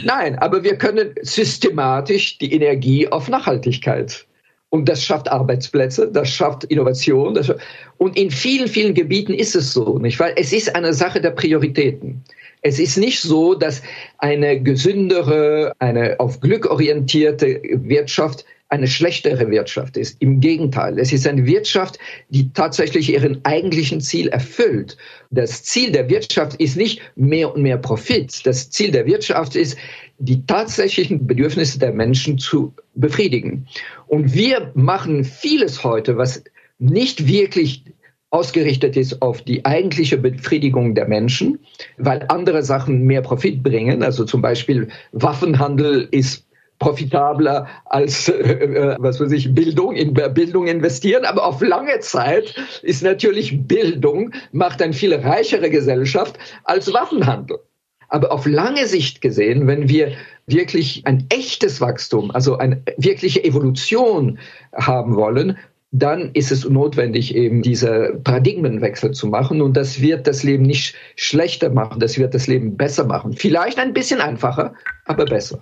Nein, 0.05 0.39
aber 0.39 0.63
wir 0.63 0.77
können 0.77 1.13
systematisch 1.21 2.37
die 2.37 2.53
Energie 2.53 3.09
auf 3.09 3.27
Nachhaltigkeit 3.27 4.25
und 4.69 4.87
das 4.87 5.03
schafft 5.03 5.29
Arbeitsplätze, 5.29 6.09
das 6.09 6.29
schafft 6.29 6.63
Innovation. 6.63 7.33
Das 7.33 7.47
schafft 7.47 7.59
und 7.97 8.17
in 8.17 8.31
vielen, 8.31 8.69
vielen 8.69 8.93
Gebieten 8.93 9.33
ist 9.33 9.53
es 9.53 9.73
so, 9.73 9.99
nicht? 9.99 10.17
Weil 10.17 10.33
es 10.37 10.53
ist 10.53 10.73
eine 10.77 10.93
Sache 10.93 11.19
der 11.19 11.31
Prioritäten. 11.31 12.23
Es 12.61 12.79
ist 12.79 12.95
nicht 12.95 13.19
so, 13.19 13.53
dass 13.53 13.81
eine 14.19 14.61
gesündere, 14.61 15.73
eine 15.79 16.15
auf 16.19 16.39
Glück 16.39 16.69
orientierte 16.69 17.59
Wirtschaft 17.63 18.45
eine 18.71 18.87
schlechtere 18.87 19.51
Wirtschaft 19.51 19.97
ist. 19.97 20.15
Im 20.21 20.39
Gegenteil, 20.39 20.97
es 20.97 21.11
ist 21.11 21.27
eine 21.27 21.45
Wirtschaft, 21.45 21.99
die 22.29 22.53
tatsächlich 22.53 23.11
ihren 23.11 23.43
eigentlichen 23.43 23.99
Ziel 23.99 24.29
erfüllt. 24.29 24.97
Das 25.29 25.63
Ziel 25.63 25.91
der 25.91 26.09
Wirtschaft 26.09 26.59
ist 26.59 26.77
nicht 26.77 27.01
mehr 27.15 27.53
und 27.53 27.61
mehr 27.61 27.77
Profit. 27.77 28.45
Das 28.45 28.69
Ziel 28.69 28.91
der 28.91 29.05
Wirtschaft 29.05 29.57
ist, 29.57 29.77
die 30.19 30.45
tatsächlichen 30.45 31.27
Bedürfnisse 31.27 31.79
der 31.79 31.91
Menschen 31.91 32.37
zu 32.37 32.73
befriedigen. 32.95 33.67
Und 34.07 34.33
wir 34.33 34.71
machen 34.73 35.25
vieles 35.25 35.83
heute, 35.83 36.17
was 36.17 36.41
nicht 36.79 37.27
wirklich 37.27 37.83
ausgerichtet 38.29 38.95
ist 38.95 39.21
auf 39.21 39.41
die 39.41 39.65
eigentliche 39.65 40.17
Befriedigung 40.17 40.95
der 40.95 41.09
Menschen, 41.09 41.59
weil 41.97 42.25
andere 42.29 42.63
Sachen 42.63 43.03
mehr 43.03 43.21
Profit 43.21 43.61
bringen. 43.61 44.01
Also 44.01 44.23
zum 44.23 44.41
Beispiel 44.41 44.87
Waffenhandel 45.11 46.07
ist 46.11 46.45
profitabler 46.81 47.67
als, 47.85 48.27
äh, 48.27 48.33
äh, 48.33 48.95
was 48.99 49.21
weiß 49.21 49.31
ich, 49.31 49.53
Bildung, 49.53 49.95
in 49.95 50.13
Bildung 50.13 50.67
investieren. 50.67 51.23
Aber 51.25 51.45
auf 51.45 51.61
lange 51.61 51.99
Zeit 51.99 52.55
ist 52.81 53.03
natürlich 53.03 53.67
Bildung, 53.67 54.31
macht 54.51 54.81
eine 54.81 54.93
viel 54.93 55.13
reichere 55.13 55.69
Gesellschaft 55.69 56.37
als 56.63 56.91
Waffenhandel. 56.91 57.59
Aber 58.09 58.31
auf 58.31 58.45
lange 58.45 58.87
Sicht 58.87 59.21
gesehen, 59.21 59.67
wenn 59.67 59.87
wir 59.87 60.11
wirklich 60.47 61.03
ein 61.05 61.27
echtes 61.29 61.79
Wachstum, 61.79 62.31
also 62.31 62.57
eine 62.57 62.81
wirkliche 62.97 63.43
Evolution 63.43 64.39
haben 64.73 65.15
wollen, 65.15 65.57
dann 65.91 66.31
ist 66.33 66.51
es 66.51 66.67
notwendig, 66.67 67.35
eben 67.35 67.61
diese 67.61 68.19
Paradigmenwechsel 68.23 69.11
zu 69.11 69.27
machen. 69.27 69.61
Und 69.61 69.77
das 69.77 70.01
wird 70.01 70.25
das 70.25 70.41
Leben 70.43 70.63
nicht 70.63 70.95
schlechter 71.15 71.69
machen, 71.69 71.99
das 71.99 72.17
wird 72.17 72.33
das 72.33 72.47
Leben 72.47 72.75
besser 72.75 73.05
machen. 73.05 73.33
Vielleicht 73.33 73.77
ein 73.77 73.93
bisschen 73.93 74.19
einfacher, 74.19 74.73
aber 75.05 75.25
besser. 75.25 75.59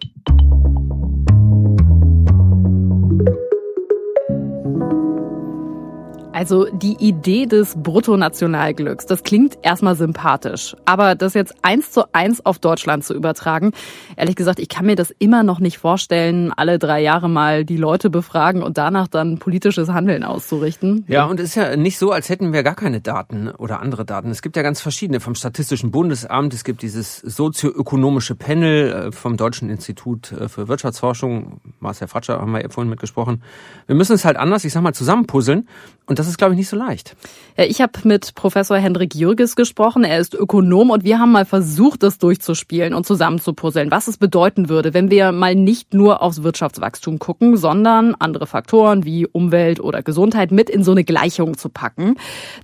Also 6.39 6.67
die 6.71 6.95
Idee 7.05 7.47
des 7.47 7.75
Bruttonationalglücks, 7.75 9.05
das 9.05 9.23
klingt 9.23 9.57
erstmal 9.61 9.97
sympathisch. 9.97 10.73
Aber 10.85 11.15
das 11.15 11.33
jetzt 11.33 11.53
eins 11.63 11.91
zu 11.91 12.13
eins 12.13 12.45
auf 12.45 12.59
Deutschland 12.59 13.03
zu 13.03 13.13
übertragen, 13.13 13.73
ehrlich 14.15 14.37
gesagt, 14.37 14.59
ich 14.59 14.69
kann 14.69 14.85
mir 14.85 14.95
das 14.95 15.13
immer 15.19 15.43
noch 15.43 15.59
nicht 15.59 15.79
vorstellen, 15.79 16.53
alle 16.55 16.79
drei 16.79 17.01
Jahre 17.01 17.27
mal 17.27 17.65
die 17.65 17.75
Leute 17.75 18.09
befragen 18.09 18.63
und 18.63 18.77
danach 18.77 19.09
dann 19.09 19.37
politisches 19.37 19.89
Handeln 19.89 20.23
auszurichten. 20.23 21.03
Ja, 21.09 21.25
und 21.25 21.41
es 21.41 21.47
ist 21.49 21.55
ja 21.55 21.75
nicht 21.75 21.97
so, 21.97 22.13
als 22.13 22.29
hätten 22.29 22.53
wir 22.53 22.63
gar 22.63 22.75
keine 22.75 23.01
Daten 23.01 23.49
oder 23.49 23.81
andere 23.81 24.05
Daten. 24.05 24.29
Es 24.29 24.41
gibt 24.41 24.55
ja 24.55 24.63
ganz 24.63 24.79
verschiedene 24.79 25.19
vom 25.19 25.35
Statistischen 25.35 25.91
Bundesamt, 25.91 26.53
es 26.53 26.63
gibt 26.63 26.83
dieses 26.83 27.17
sozioökonomische 27.17 28.35
Panel 28.35 28.93
äh, 28.93 29.11
vom 29.11 29.35
Deutschen 29.35 29.69
Institut 29.69 30.31
äh, 30.31 30.47
für 30.47 30.69
Wirtschaftsforschung, 30.69 31.59
Marcel 31.81 32.07
Fratscher 32.07 32.39
haben 32.39 32.53
wir 32.53 32.69
vorhin 32.69 32.89
mitgesprochen. 32.89 33.43
Wir 33.87 33.95
müssen 33.95 34.13
es 34.13 34.23
halt 34.23 34.37
anders, 34.37 34.63
ich 34.63 34.71
sag 34.71 34.83
mal, 34.83 34.93
zusammenpuzzeln. 34.93 35.67
Und 36.05 36.17
das 36.17 36.28
ist, 36.29 36.37
glaube 36.37 36.53
ich, 36.53 36.57
nicht 36.57 36.69
so 36.69 36.77
leicht. 36.77 37.15
Ich 37.57 37.81
habe 37.81 37.91
mit 38.03 38.35
Professor 38.35 38.77
Hendrik 38.77 39.15
Jürges 39.15 39.57
gesprochen. 39.57 40.05
Er 40.05 40.19
ist 40.19 40.33
Ökonom 40.33 40.91
und 40.91 41.03
wir 41.03 41.19
haben 41.19 41.33
mal 41.33 41.43
versucht, 41.43 42.03
das 42.03 42.17
durchzuspielen 42.17 42.93
und 42.93 43.05
zusammenzupuzzeln, 43.05 43.91
was 43.91 44.07
es 44.07 44.17
bedeuten 44.17 44.69
würde, 44.69 44.93
wenn 44.93 45.11
wir 45.11 45.33
mal 45.33 45.55
nicht 45.55 45.93
nur 45.93 46.21
aufs 46.21 46.43
Wirtschaftswachstum 46.43 47.19
gucken, 47.19 47.57
sondern 47.57 48.15
andere 48.15 48.47
Faktoren 48.47 49.03
wie 49.03 49.27
Umwelt 49.27 49.81
oder 49.81 50.03
Gesundheit 50.03 50.51
mit 50.51 50.69
in 50.69 50.85
so 50.85 50.91
eine 50.91 51.03
Gleichung 51.03 51.57
zu 51.57 51.67
packen. 51.67 52.15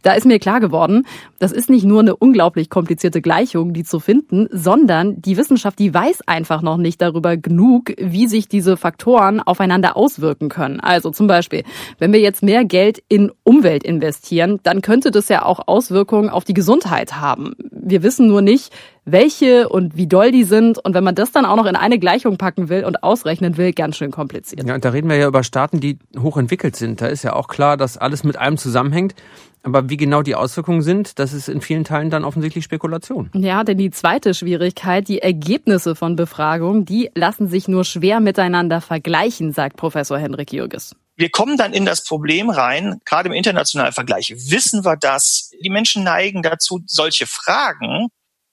Da 0.01 0.13
ist 0.13 0.25
mir 0.25 0.39
klar 0.39 0.61
geworden, 0.61 1.05
das 1.39 1.51
ist 1.51 1.69
nicht 1.69 1.83
nur 1.83 1.99
eine 1.99 2.15
unglaublich 2.15 2.69
komplizierte 2.69 3.21
Gleichung, 3.21 3.73
die 3.73 3.83
zu 3.83 3.99
finden, 3.99 4.47
sondern 4.51 5.21
die 5.21 5.35
Wissenschaft, 5.35 5.79
die 5.79 5.93
weiß 5.93 6.21
einfach 6.27 6.61
noch 6.61 6.77
nicht 6.77 7.01
darüber 7.01 7.35
genug, 7.35 7.91
wie 7.97 8.27
sich 8.27 8.47
diese 8.47 8.77
Faktoren 8.77 9.41
aufeinander 9.41 9.97
auswirken 9.97 10.47
können. 10.47 10.79
Also 10.79 11.11
zum 11.11 11.27
Beispiel, 11.27 11.63
wenn 11.99 12.13
wir 12.13 12.21
jetzt 12.21 12.43
mehr 12.43 12.63
Geld 12.63 13.03
in 13.09 13.31
Umwelt 13.43 13.54
investieren, 13.63 14.59
dann 14.63 14.81
könnte 14.81 15.11
das 15.11 15.29
ja 15.29 15.45
auch 15.45 15.67
Auswirkungen 15.67 16.29
auf 16.29 16.43
die 16.43 16.53
Gesundheit 16.53 17.19
haben. 17.19 17.53
Wir 17.71 18.03
wissen 18.03 18.27
nur 18.27 18.41
nicht, 18.41 18.73
welche 19.05 19.69
und 19.69 19.95
wie 19.95 20.07
doll 20.07 20.31
die 20.31 20.43
sind. 20.43 20.79
Und 20.83 20.93
wenn 20.93 21.03
man 21.03 21.15
das 21.15 21.31
dann 21.31 21.45
auch 21.45 21.55
noch 21.55 21.65
in 21.65 21.75
eine 21.75 21.99
Gleichung 21.99 22.37
packen 22.37 22.69
will 22.69 22.83
und 22.83 23.03
ausrechnen 23.03 23.57
will, 23.57 23.71
ganz 23.73 23.97
schön 23.97 24.11
kompliziert. 24.11 24.67
Ja, 24.67 24.75
und 24.75 24.83
da 24.83 24.89
reden 24.89 25.09
wir 25.09 25.17
ja 25.17 25.27
über 25.27 25.43
Staaten, 25.43 25.79
die 25.79 25.99
hochentwickelt 26.17 26.75
sind. 26.75 27.01
Da 27.01 27.07
ist 27.07 27.23
ja 27.23 27.33
auch 27.33 27.47
klar, 27.47 27.77
dass 27.77 27.97
alles 27.97 28.23
mit 28.23 28.37
allem 28.37 28.57
zusammenhängt. 28.57 29.15
Aber 29.63 29.89
wie 29.89 29.97
genau 29.97 30.21
die 30.21 30.35
Auswirkungen 30.35 30.83
sind, 30.83 31.17
das 31.17 31.33
ist 31.33 31.49
in 31.49 31.59
vielen 31.59 31.83
Teilen 31.83 32.11
dann 32.11 32.23
offensichtlich 32.23 32.63
Spekulation. 32.63 33.31
Ja, 33.33 33.63
denn 33.63 33.79
die 33.79 33.89
zweite 33.89 34.35
Schwierigkeit, 34.35 35.07
die 35.07 35.23
Ergebnisse 35.23 35.95
von 35.95 36.15
Befragungen, 36.15 36.85
die 36.85 37.09
lassen 37.15 37.47
sich 37.47 37.67
nur 37.67 37.83
schwer 37.83 38.19
miteinander 38.19 38.79
vergleichen, 38.79 39.53
sagt 39.53 39.75
Professor 39.75 40.19
Henrik 40.19 40.53
Jürges 40.53 40.95
wir 41.15 41.29
kommen 41.29 41.57
dann 41.57 41.73
in 41.73 41.85
das 41.85 42.03
Problem 42.03 42.49
rein, 42.49 42.99
gerade 43.05 43.29
im 43.29 43.33
internationalen 43.33 43.93
Vergleich. 43.93 44.33
Wissen 44.35 44.83
wir 44.83 44.97
das? 44.97 45.51
Die 45.63 45.69
Menschen 45.69 46.03
neigen 46.03 46.41
dazu, 46.41 46.81
solche 46.85 47.25
Fragen 47.25 48.07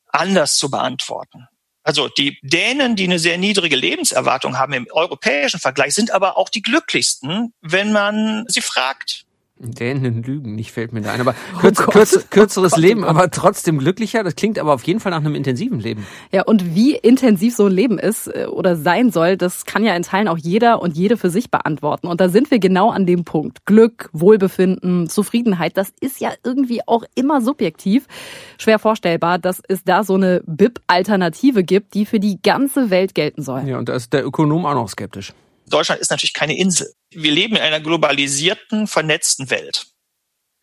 anders 0.08 0.56
zu 0.56 0.70
beantworten. 0.70 1.48
Also 1.82 2.08
die 2.08 2.38
Dänen, 2.42 2.94
die 2.94 3.04
eine 3.04 3.18
sehr 3.18 3.38
niedrige 3.38 3.74
Lebenserwartung 3.74 4.58
haben 4.58 4.72
im 4.72 4.86
europäischen 4.92 5.58
Vergleich, 5.58 5.94
sind 5.94 6.12
aber 6.12 6.36
auch 6.36 6.48
die 6.48 6.62
glücklichsten, 6.62 7.52
wenn 7.60 7.90
man 7.90 8.44
sie 8.46 8.60
fragt. 8.60 9.24
Dänen 9.70 10.22
lügen, 10.22 10.54
nicht 10.54 10.72
fällt 10.72 10.92
mir 10.92 11.00
da 11.00 11.12
ein. 11.12 11.20
Aber 11.20 11.34
oh 11.56 11.58
kürz, 11.58 11.80
oh 11.86 11.90
kürz, 11.90 12.26
kürzeres 12.30 12.76
Leben, 12.76 13.04
aber 13.04 13.30
trotzdem 13.30 13.78
glücklicher. 13.78 14.24
Das 14.24 14.34
klingt 14.34 14.58
aber 14.58 14.74
auf 14.74 14.82
jeden 14.84 15.00
Fall 15.00 15.10
nach 15.10 15.20
einem 15.20 15.34
intensiven 15.34 15.80
Leben. 15.80 16.06
Ja, 16.32 16.42
und 16.42 16.74
wie 16.74 16.96
intensiv 16.96 17.54
so 17.54 17.66
ein 17.66 17.72
Leben 17.72 17.98
ist 17.98 18.26
äh, 18.26 18.46
oder 18.46 18.76
sein 18.76 19.10
soll, 19.10 19.36
das 19.36 19.64
kann 19.64 19.84
ja 19.84 19.94
in 19.94 20.02
Teilen 20.02 20.28
auch 20.28 20.38
jeder 20.38 20.82
und 20.82 20.96
jede 20.96 21.16
für 21.16 21.30
sich 21.30 21.50
beantworten. 21.50 22.06
Und 22.06 22.20
da 22.20 22.28
sind 22.28 22.50
wir 22.50 22.58
genau 22.58 22.90
an 22.90 23.06
dem 23.06 23.24
Punkt. 23.24 23.64
Glück, 23.66 24.10
Wohlbefinden, 24.12 25.08
Zufriedenheit, 25.08 25.76
das 25.76 25.92
ist 26.00 26.20
ja 26.20 26.30
irgendwie 26.44 26.80
auch 26.86 27.04
immer 27.14 27.40
subjektiv. 27.40 28.06
Schwer 28.58 28.78
vorstellbar, 28.78 29.38
dass 29.38 29.62
es 29.68 29.84
da 29.84 30.04
so 30.04 30.14
eine 30.14 30.42
BIP-Alternative 30.46 31.64
gibt, 31.64 31.94
die 31.94 32.06
für 32.06 32.20
die 32.20 32.40
ganze 32.42 32.90
Welt 32.90 33.14
gelten 33.14 33.42
soll. 33.42 33.62
Ja, 33.66 33.78
und 33.78 33.88
da 33.88 33.94
ist 33.94 34.12
der 34.12 34.24
Ökonom 34.24 34.66
auch 34.66 34.74
noch 34.74 34.88
skeptisch. 34.88 35.32
Deutschland 35.66 36.00
ist 36.00 36.10
natürlich 36.10 36.34
keine 36.34 36.56
Insel. 36.56 36.92
Wir 37.10 37.32
leben 37.32 37.56
in 37.56 37.62
einer 37.62 37.80
globalisierten, 37.80 38.86
vernetzten 38.86 39.50
Welt. 39.50 39.86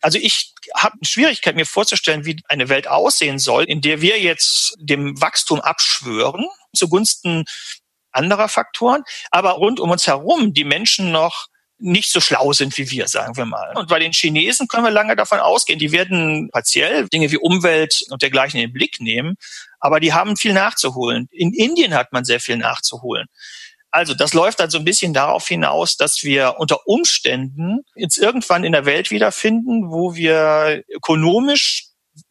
Also 0.02 0.18
ich 0.18 0.54
habe 0.74 0.94
eine 0.94 1.06
Schwierigkeit, 1.06 1.56
mir 1.56 1.66
vorzustellen, 1.66 2.24
wie 2.24 2.40
eine 2.48 2.68
Welt 2.68 2.88
aussehen 2.88 3.38
soll, 3.38 3.64
in 3.64 3.80
der 3.80 4.00
wir 4.00 4.18
jetzt 4.20 4.76
dem 4.78 5.20
Wachstum 5.20 5.60
abschwören 5.60 6.46
zugunsten 6.74 7.44
anderer 8.12 8.48
Faktoren, 8.48 9.02
aber 9.30 9.52
rund 9.52 9.80
um 9.80 9.90
uns 9.90 10.06
herum 10.06 10.52
die 10.52 10.64
Menschen 10.64 11.12
noch 11.12 11.46
nicht 11.78 12.12
so 12.12 12.20
schlau 12.20 12.52
sind 12.52 12.76
wie 12.76 12.90
wir, 12.90 13.08
sagen 13.08 13.36
wir 13.36 13.46
mal. 13.46 13.74
Und 13.76 13.88
bei 13.88 13.98
den 13.98 14.12
Chinesen 14.12 14.68
können 14.68 14.84
wir 14.84 14.90
lange 14.90 15.16
davon 15.16 15.38
ausgehen, 15.38 15.78
die 15.78 15.92
werden 15.92 16.50
partiell 16.50 17.08
Dinge 17.08 17.30
wie 17.30 17.38
Umwelt 17.38 18.04
und 18.10 18.20
dergleichen 18.20 18.60
in 18.60 18.66
den 18.66 18.72
Blick 18.72 19.00
nehmen, 19.00 19.36
aber 19.78 19.98
die 19.98 20.12
haben 20.12 20.36
viel 20.36 20.52
nachzuholen. 20.52 21.28
In 21.30 21.54
Indien 21.54 21.94
hat 21.94 22.12
man 22.12 22.24
sehr 22.24 22.40
viel 22.40 22.58
nachzuholen. 22.58 23.28
Also 23.90 24.14
das 24.14 24.34
läuft 24.34 24.60
dann 24.60 24.70
so 24.70 24.78
ein 24.78 24.84
bisschen 24.84 25.12
darauf 25.12 25.48
hinaus, 25.48 25.96
dass 25.96 26.22
wir 26.22 26.56
unter 26.58 26.86
Umständen 26.86 27.80
jetzt 27.94 28.18
irgendwann 28.18 28.64
in 28.64 28.72
der 28.72 28.84
Welt 28.84 29.10
wiederfinden, 29.10 29.90
wo 29.90 30.14
wir 30.14 30.84
ökonomisch 30.88 31.86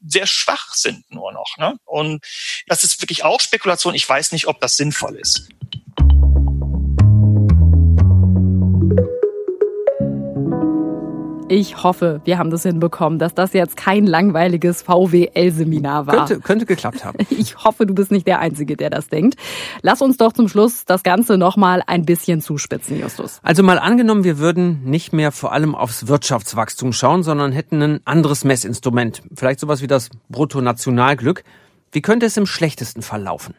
sehr 0.06 0.28
schwach 0.28 0.74
sind 0.74 1.04
nur 1.12 1.32
noch. 1.34 1.58
Ne? 1.58 1.76
Und 1.86 2.24
das 2.68 2.84
ist 2.84 3.02
wirklich 3.02 3.24
auch 3.24 3.42
Spekulation. 3.42 3.96
Ich 3.96 4.08
weiß 4.08 4.32
nicht, 4.32 4.48
ob 4.48 4.62
das 4.62 4.78
sinnvoll 4.78 5.18
ist. 5.18 5.50
Ich 11.52 11.84
hoffe, 11.84 12.22
wir 12.26 12.38
haben 12.38 12.52
das 12.52 12.62
hinbekommen, 12.62 13.18
dass 13.18 13.34
das 13.34 13.54
jetzt 13.54 13.76
kein 13.76 14.06
langweiliges 14.06 14.84
VWL-Seminar 14.84 16.06
war. 16.06 16.16
Könnte, 16.28 16.40
könnte 16.42 16.66
geklappt 16.68 17.04
haben. 17.04 17.18
Ich 17.40 17.64
hoffe, 17.64 17.88
du 17.88 17.96
bist 17.96 18.12
nicht 18.12 18.28
der 18.28 18.40
Einzige, 18.40 18.78
der 18.78 18.92
das 18.92 19.08
denkt. 19.08 19.36
Lass 19.82 20.02
uns 20.02 20.18
doch 20.18 20.32
zum 20.32 20.48
Schluss 20.48 20.86
das 20.86 21.02
Ganze 21.02 21.38
nochmal 21.38 21.82
ein 21.88 22.06
bisschen 22.06 22.42
zuspitzen, 22.42 23.00
Justus. 23.00 23.40
Also 23.42 23.64
mal 23.64 23.80
angenommen, 23.80 24.24
wir 24.24 24.38
würden 24.38 24.84
nicht 24.84 25.12
mehr 25.12 25.32
vor 25.32 25.52
allem 25.52 25.74
aufs 25.74 26.08
Wirtschaftswachstum 26.08 26.94
schauen, 26.94 27.24
sondern 27.24 27.52
hätten 27.52 27.82
ein 27.82 28.00
anderes 28.06 28.44
Messinstrument. 28.44 29.24
Vielleicht 29.36 29.60
sowas 29.60 29.82
wie 29.82 29.88
das 29.88 30.10
Bruttonationalglück. 30.30 31.44
Wie 31.92 32.02
könnte 32.02 32.28
es 32.28 32.38
im 32.38 32.46
schlechtesten 32.46 33.02
Fall 33.02 33.24
laufen? 33.24 33.56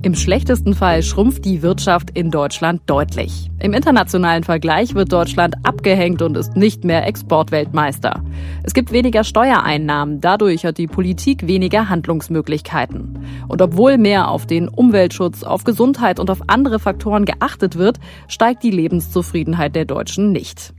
Im 0.00 0.14
schlechtesten 0.14 0.74
Fall 0.74 1.02
schrumpft 1.02 1.44
die 1.44 1.60
Wirtschaft 1.60 2.10
in 2.14 2.30
Deutschland 2.30 2.82
deutlich. 2.86 3.50
Im 3.58 3.72
internationalen 3.72 4.44
Vergleich 4.44 4.94
wird 4.94 5.12
Deutschland 5.12 5.56
abgehängt 5.64 6.22
und 6.22 6.36
ist 6.36 6.54
nicht 6.54 6.84
mehr 6.84 7.04
Exportweltmeister. 7.04 8.22
Es 8.62 8.74
gibt 8.74 8.92
weniger 8.92 9.24
Steuereinnahmen, 9.24 10.20
dadurch 10.20 10.64
hat 10.64 10.78
die 10.78 10.86
Politik 10.86 11.48
weniger 11.48 11.88
Handlungsmöglichkeiten. 11.88 13.26
Und 13.48 13.60
obwohl 13.60 13.98
mehr 13.98 14.28
auf 14.28 14.46
den 14.46 14.68
Umweltschutz, 14.68 15.42
auf 15.42 15.64
Gesundheit 15.64 16.20
und 16.20 16.30
auf 16.30 16.42
andere 16.46 16.78
Faktoren 16.78 17.24
geachtet 17.24 17.76
wird, 17.76 17.98
steigt 18.28 18.62
die 18.62 18.70
Lebenszufriedenheit 18.70 19.74
der 19.74 19.84
Deutschen 19.84 20.30
nicht. 20.30 20.74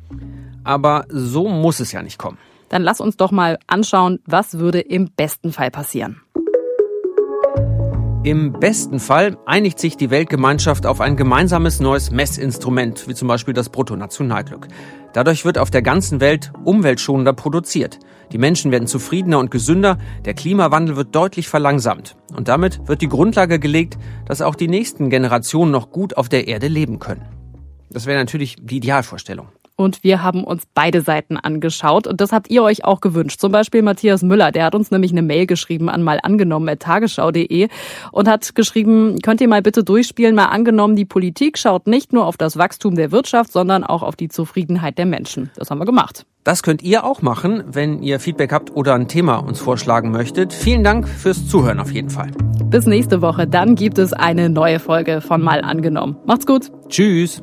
Aber 0.63 1.03
so 1.09 1.49
muss 1.49 1.81
es 1.81 1.91
ja 1.91 2.01
nicht 2.01 2.19
kommen. 2.19 2.37
Dann 2.69 2.83
lass 2.83 3.01
uns 3.01 3.17
doch 3.17 3.31
mal 3.31 3.59
anschauen, 3.67 4.19
was 4.25 4.59
würde 4.59 4.79
im 4.79 5.11
besten 5.11 5.51
Fall 5.51 5.71
passieren. 5.71 6.21
Im 8.23 8.51
besten 8.51 8.99
Fall 8.99 9.37
einigt 9.45 9.79
sich 9.79 9.95
die 9.95 10.09
Weltgemeinschaft 10.09 10.85
auf 10.85 10.99
ein 10.99 11.15
gemeinsames 11.15 11.79
neues 11.79 12.11
Messinstrument, 12.11 13.07
wie 13.07 13.15
zum 13.15 13.29
Beispiel 13.29 13.53
das 13.53 13.69
Bruttonationalglück. 13.69 14.67
Dadurch 15.13 15.45
wird 15.45 15.57
auf 15.57 15.71
der 15.71 15.81
ganzen 15.81 16.19
Welt 16.19 16.51
umweltschonender 16.65 17.31
produziert. 17.31 17.97
Die 18.33 18.37
Menschen 18.37 18.71
werden 18.71 18.87
zufriedener 18.87 19.39
und 19.39 19.51
gesünder, 19.51 19.97
der 20.25 20.33
Klimawandel 20.33 20.97
wird 20.97 21.15
deutlich 21.15 21.47
verlangsamt. 21.47 22.17
Und 22.35 22.49
damit 22.49 22.89
wird 22.89 23.01
die 23.01 23.07
Grundlage 23.07 23.57
gelegt, 23.57 23.97
dass 24.25 24.41
auch 24.41 24.55
die 24.55 24.67
nächsten 24.67 25.09
Generationen 25.09 25.71
noch 25.71 25.89
gut 25.89 26.17
auf 26.17 26.27
der 26.27 26.49
Erde 26.49 26.67
leben 26.67 26.99
können. 26.99 27.25
Das 27.89 28.05
wäre 28.05 28.19
natürlich 28.19 28.57
die 28.59 28.77
Idealvorstellung 28.77 29.47
und 29.79 30.03
wir 30.03 30.21
haben 30.21 30.43
uns 30.43 30.63
beide 30.73 30.99
Seiten 30.99 31.37
angeschaut 31.37 32.05
und 32.05 32.19
das 32.19 32.33
habt 32.33 32.51
ihr 32.51 32.63
euch 32.63 32.83
auch 32.83 32.99
gewünscht. 32.99 33.39
Zum 33.39 33.53
Beispiel 33.53 33.81
Matthias 33.81 34.23
Müller, 34.23 34.51
der 34.51 34.65
hat 34.65 34.75
uns 34.75 34.91
nämlich 34.91 35.11
eine 35.11 35.21
Mail 35.21 35.45
geschrieben 35.45 35.87
an 35.87 36.03
mal 36.03 36.19
angenommen 36.21 36.77
tagesschau.de 36.77 37.69
und 38.11 38.27
hat 38.27 38.55
geschrieben, 38.55 39.19
könnt 39.23 39.39
ihr 39.39 39.47
mal 39.47 39.61
bitte 39.61 39.85
durchspielen, 39.85 40.35
mal 40.35 40.47
angenommen, 40.47 40.97
die 40.97 41.05
Politik 41.05 41.57
schaut 41.57 41.87
nicht 41.87 42.11
nur 42.11 42.25
auf 42.25 42.35
das 42.35 42.57
Wachstum 42.57 42.95
der 42.95 43.13
Wirtschaft, 43.13 43.53
sondern 43.53 43.85
auch 43.85 44.03
auf 44.03 44.17
die 44.17 44.27
Zufriedenheit 44.27 44.97
der 44.97 45.05
Menschen. 45.05 45.49
Das 45.55 45.71
haben 45.71 45.79
wir 45.79 45.85
gemacht. 45.85 46.25
Das 46.43 46.61
könnt 46.61 46.81
ihr 46.81 47.05
auch 47.05 47.21
machen, 47.21 47.63
wenn 47.67 48.03
ihr 48.03 48.19
Feedback 48.19 48.51
habt 48.51 48.75
oder 48.75 48.95
ein 48.95 49.07
Thema 49.07 49.37
uns 49.37 49.61
vorschlagen 49.61 50.11
möchtet. 50.11 50.51
Vielen 50.51 50.83
Dank 50.83 51.07
fürs 51.07 51.47
Zuhören 51.47 51.79
auf 51.79 51.93
jeden 51.93 52.09
Fall. 52.09 52.31
Bis 52.65 52.85
nächste 52.85 53.21
Woche, 53.21 53.47
dann 53.47 53.75
gibt 53.75 53.97
es 53.97 54.11
eine 54.11 54.49
neue 54.49 54.79
Folge 54.79 55.21
von 55.21 55.41
Mal 55.41 55.61
angenommen. 55.61 56.17
Macht's 56.25 56.45
gut. 56.45 56.69
Tschüss. 56.89 57.41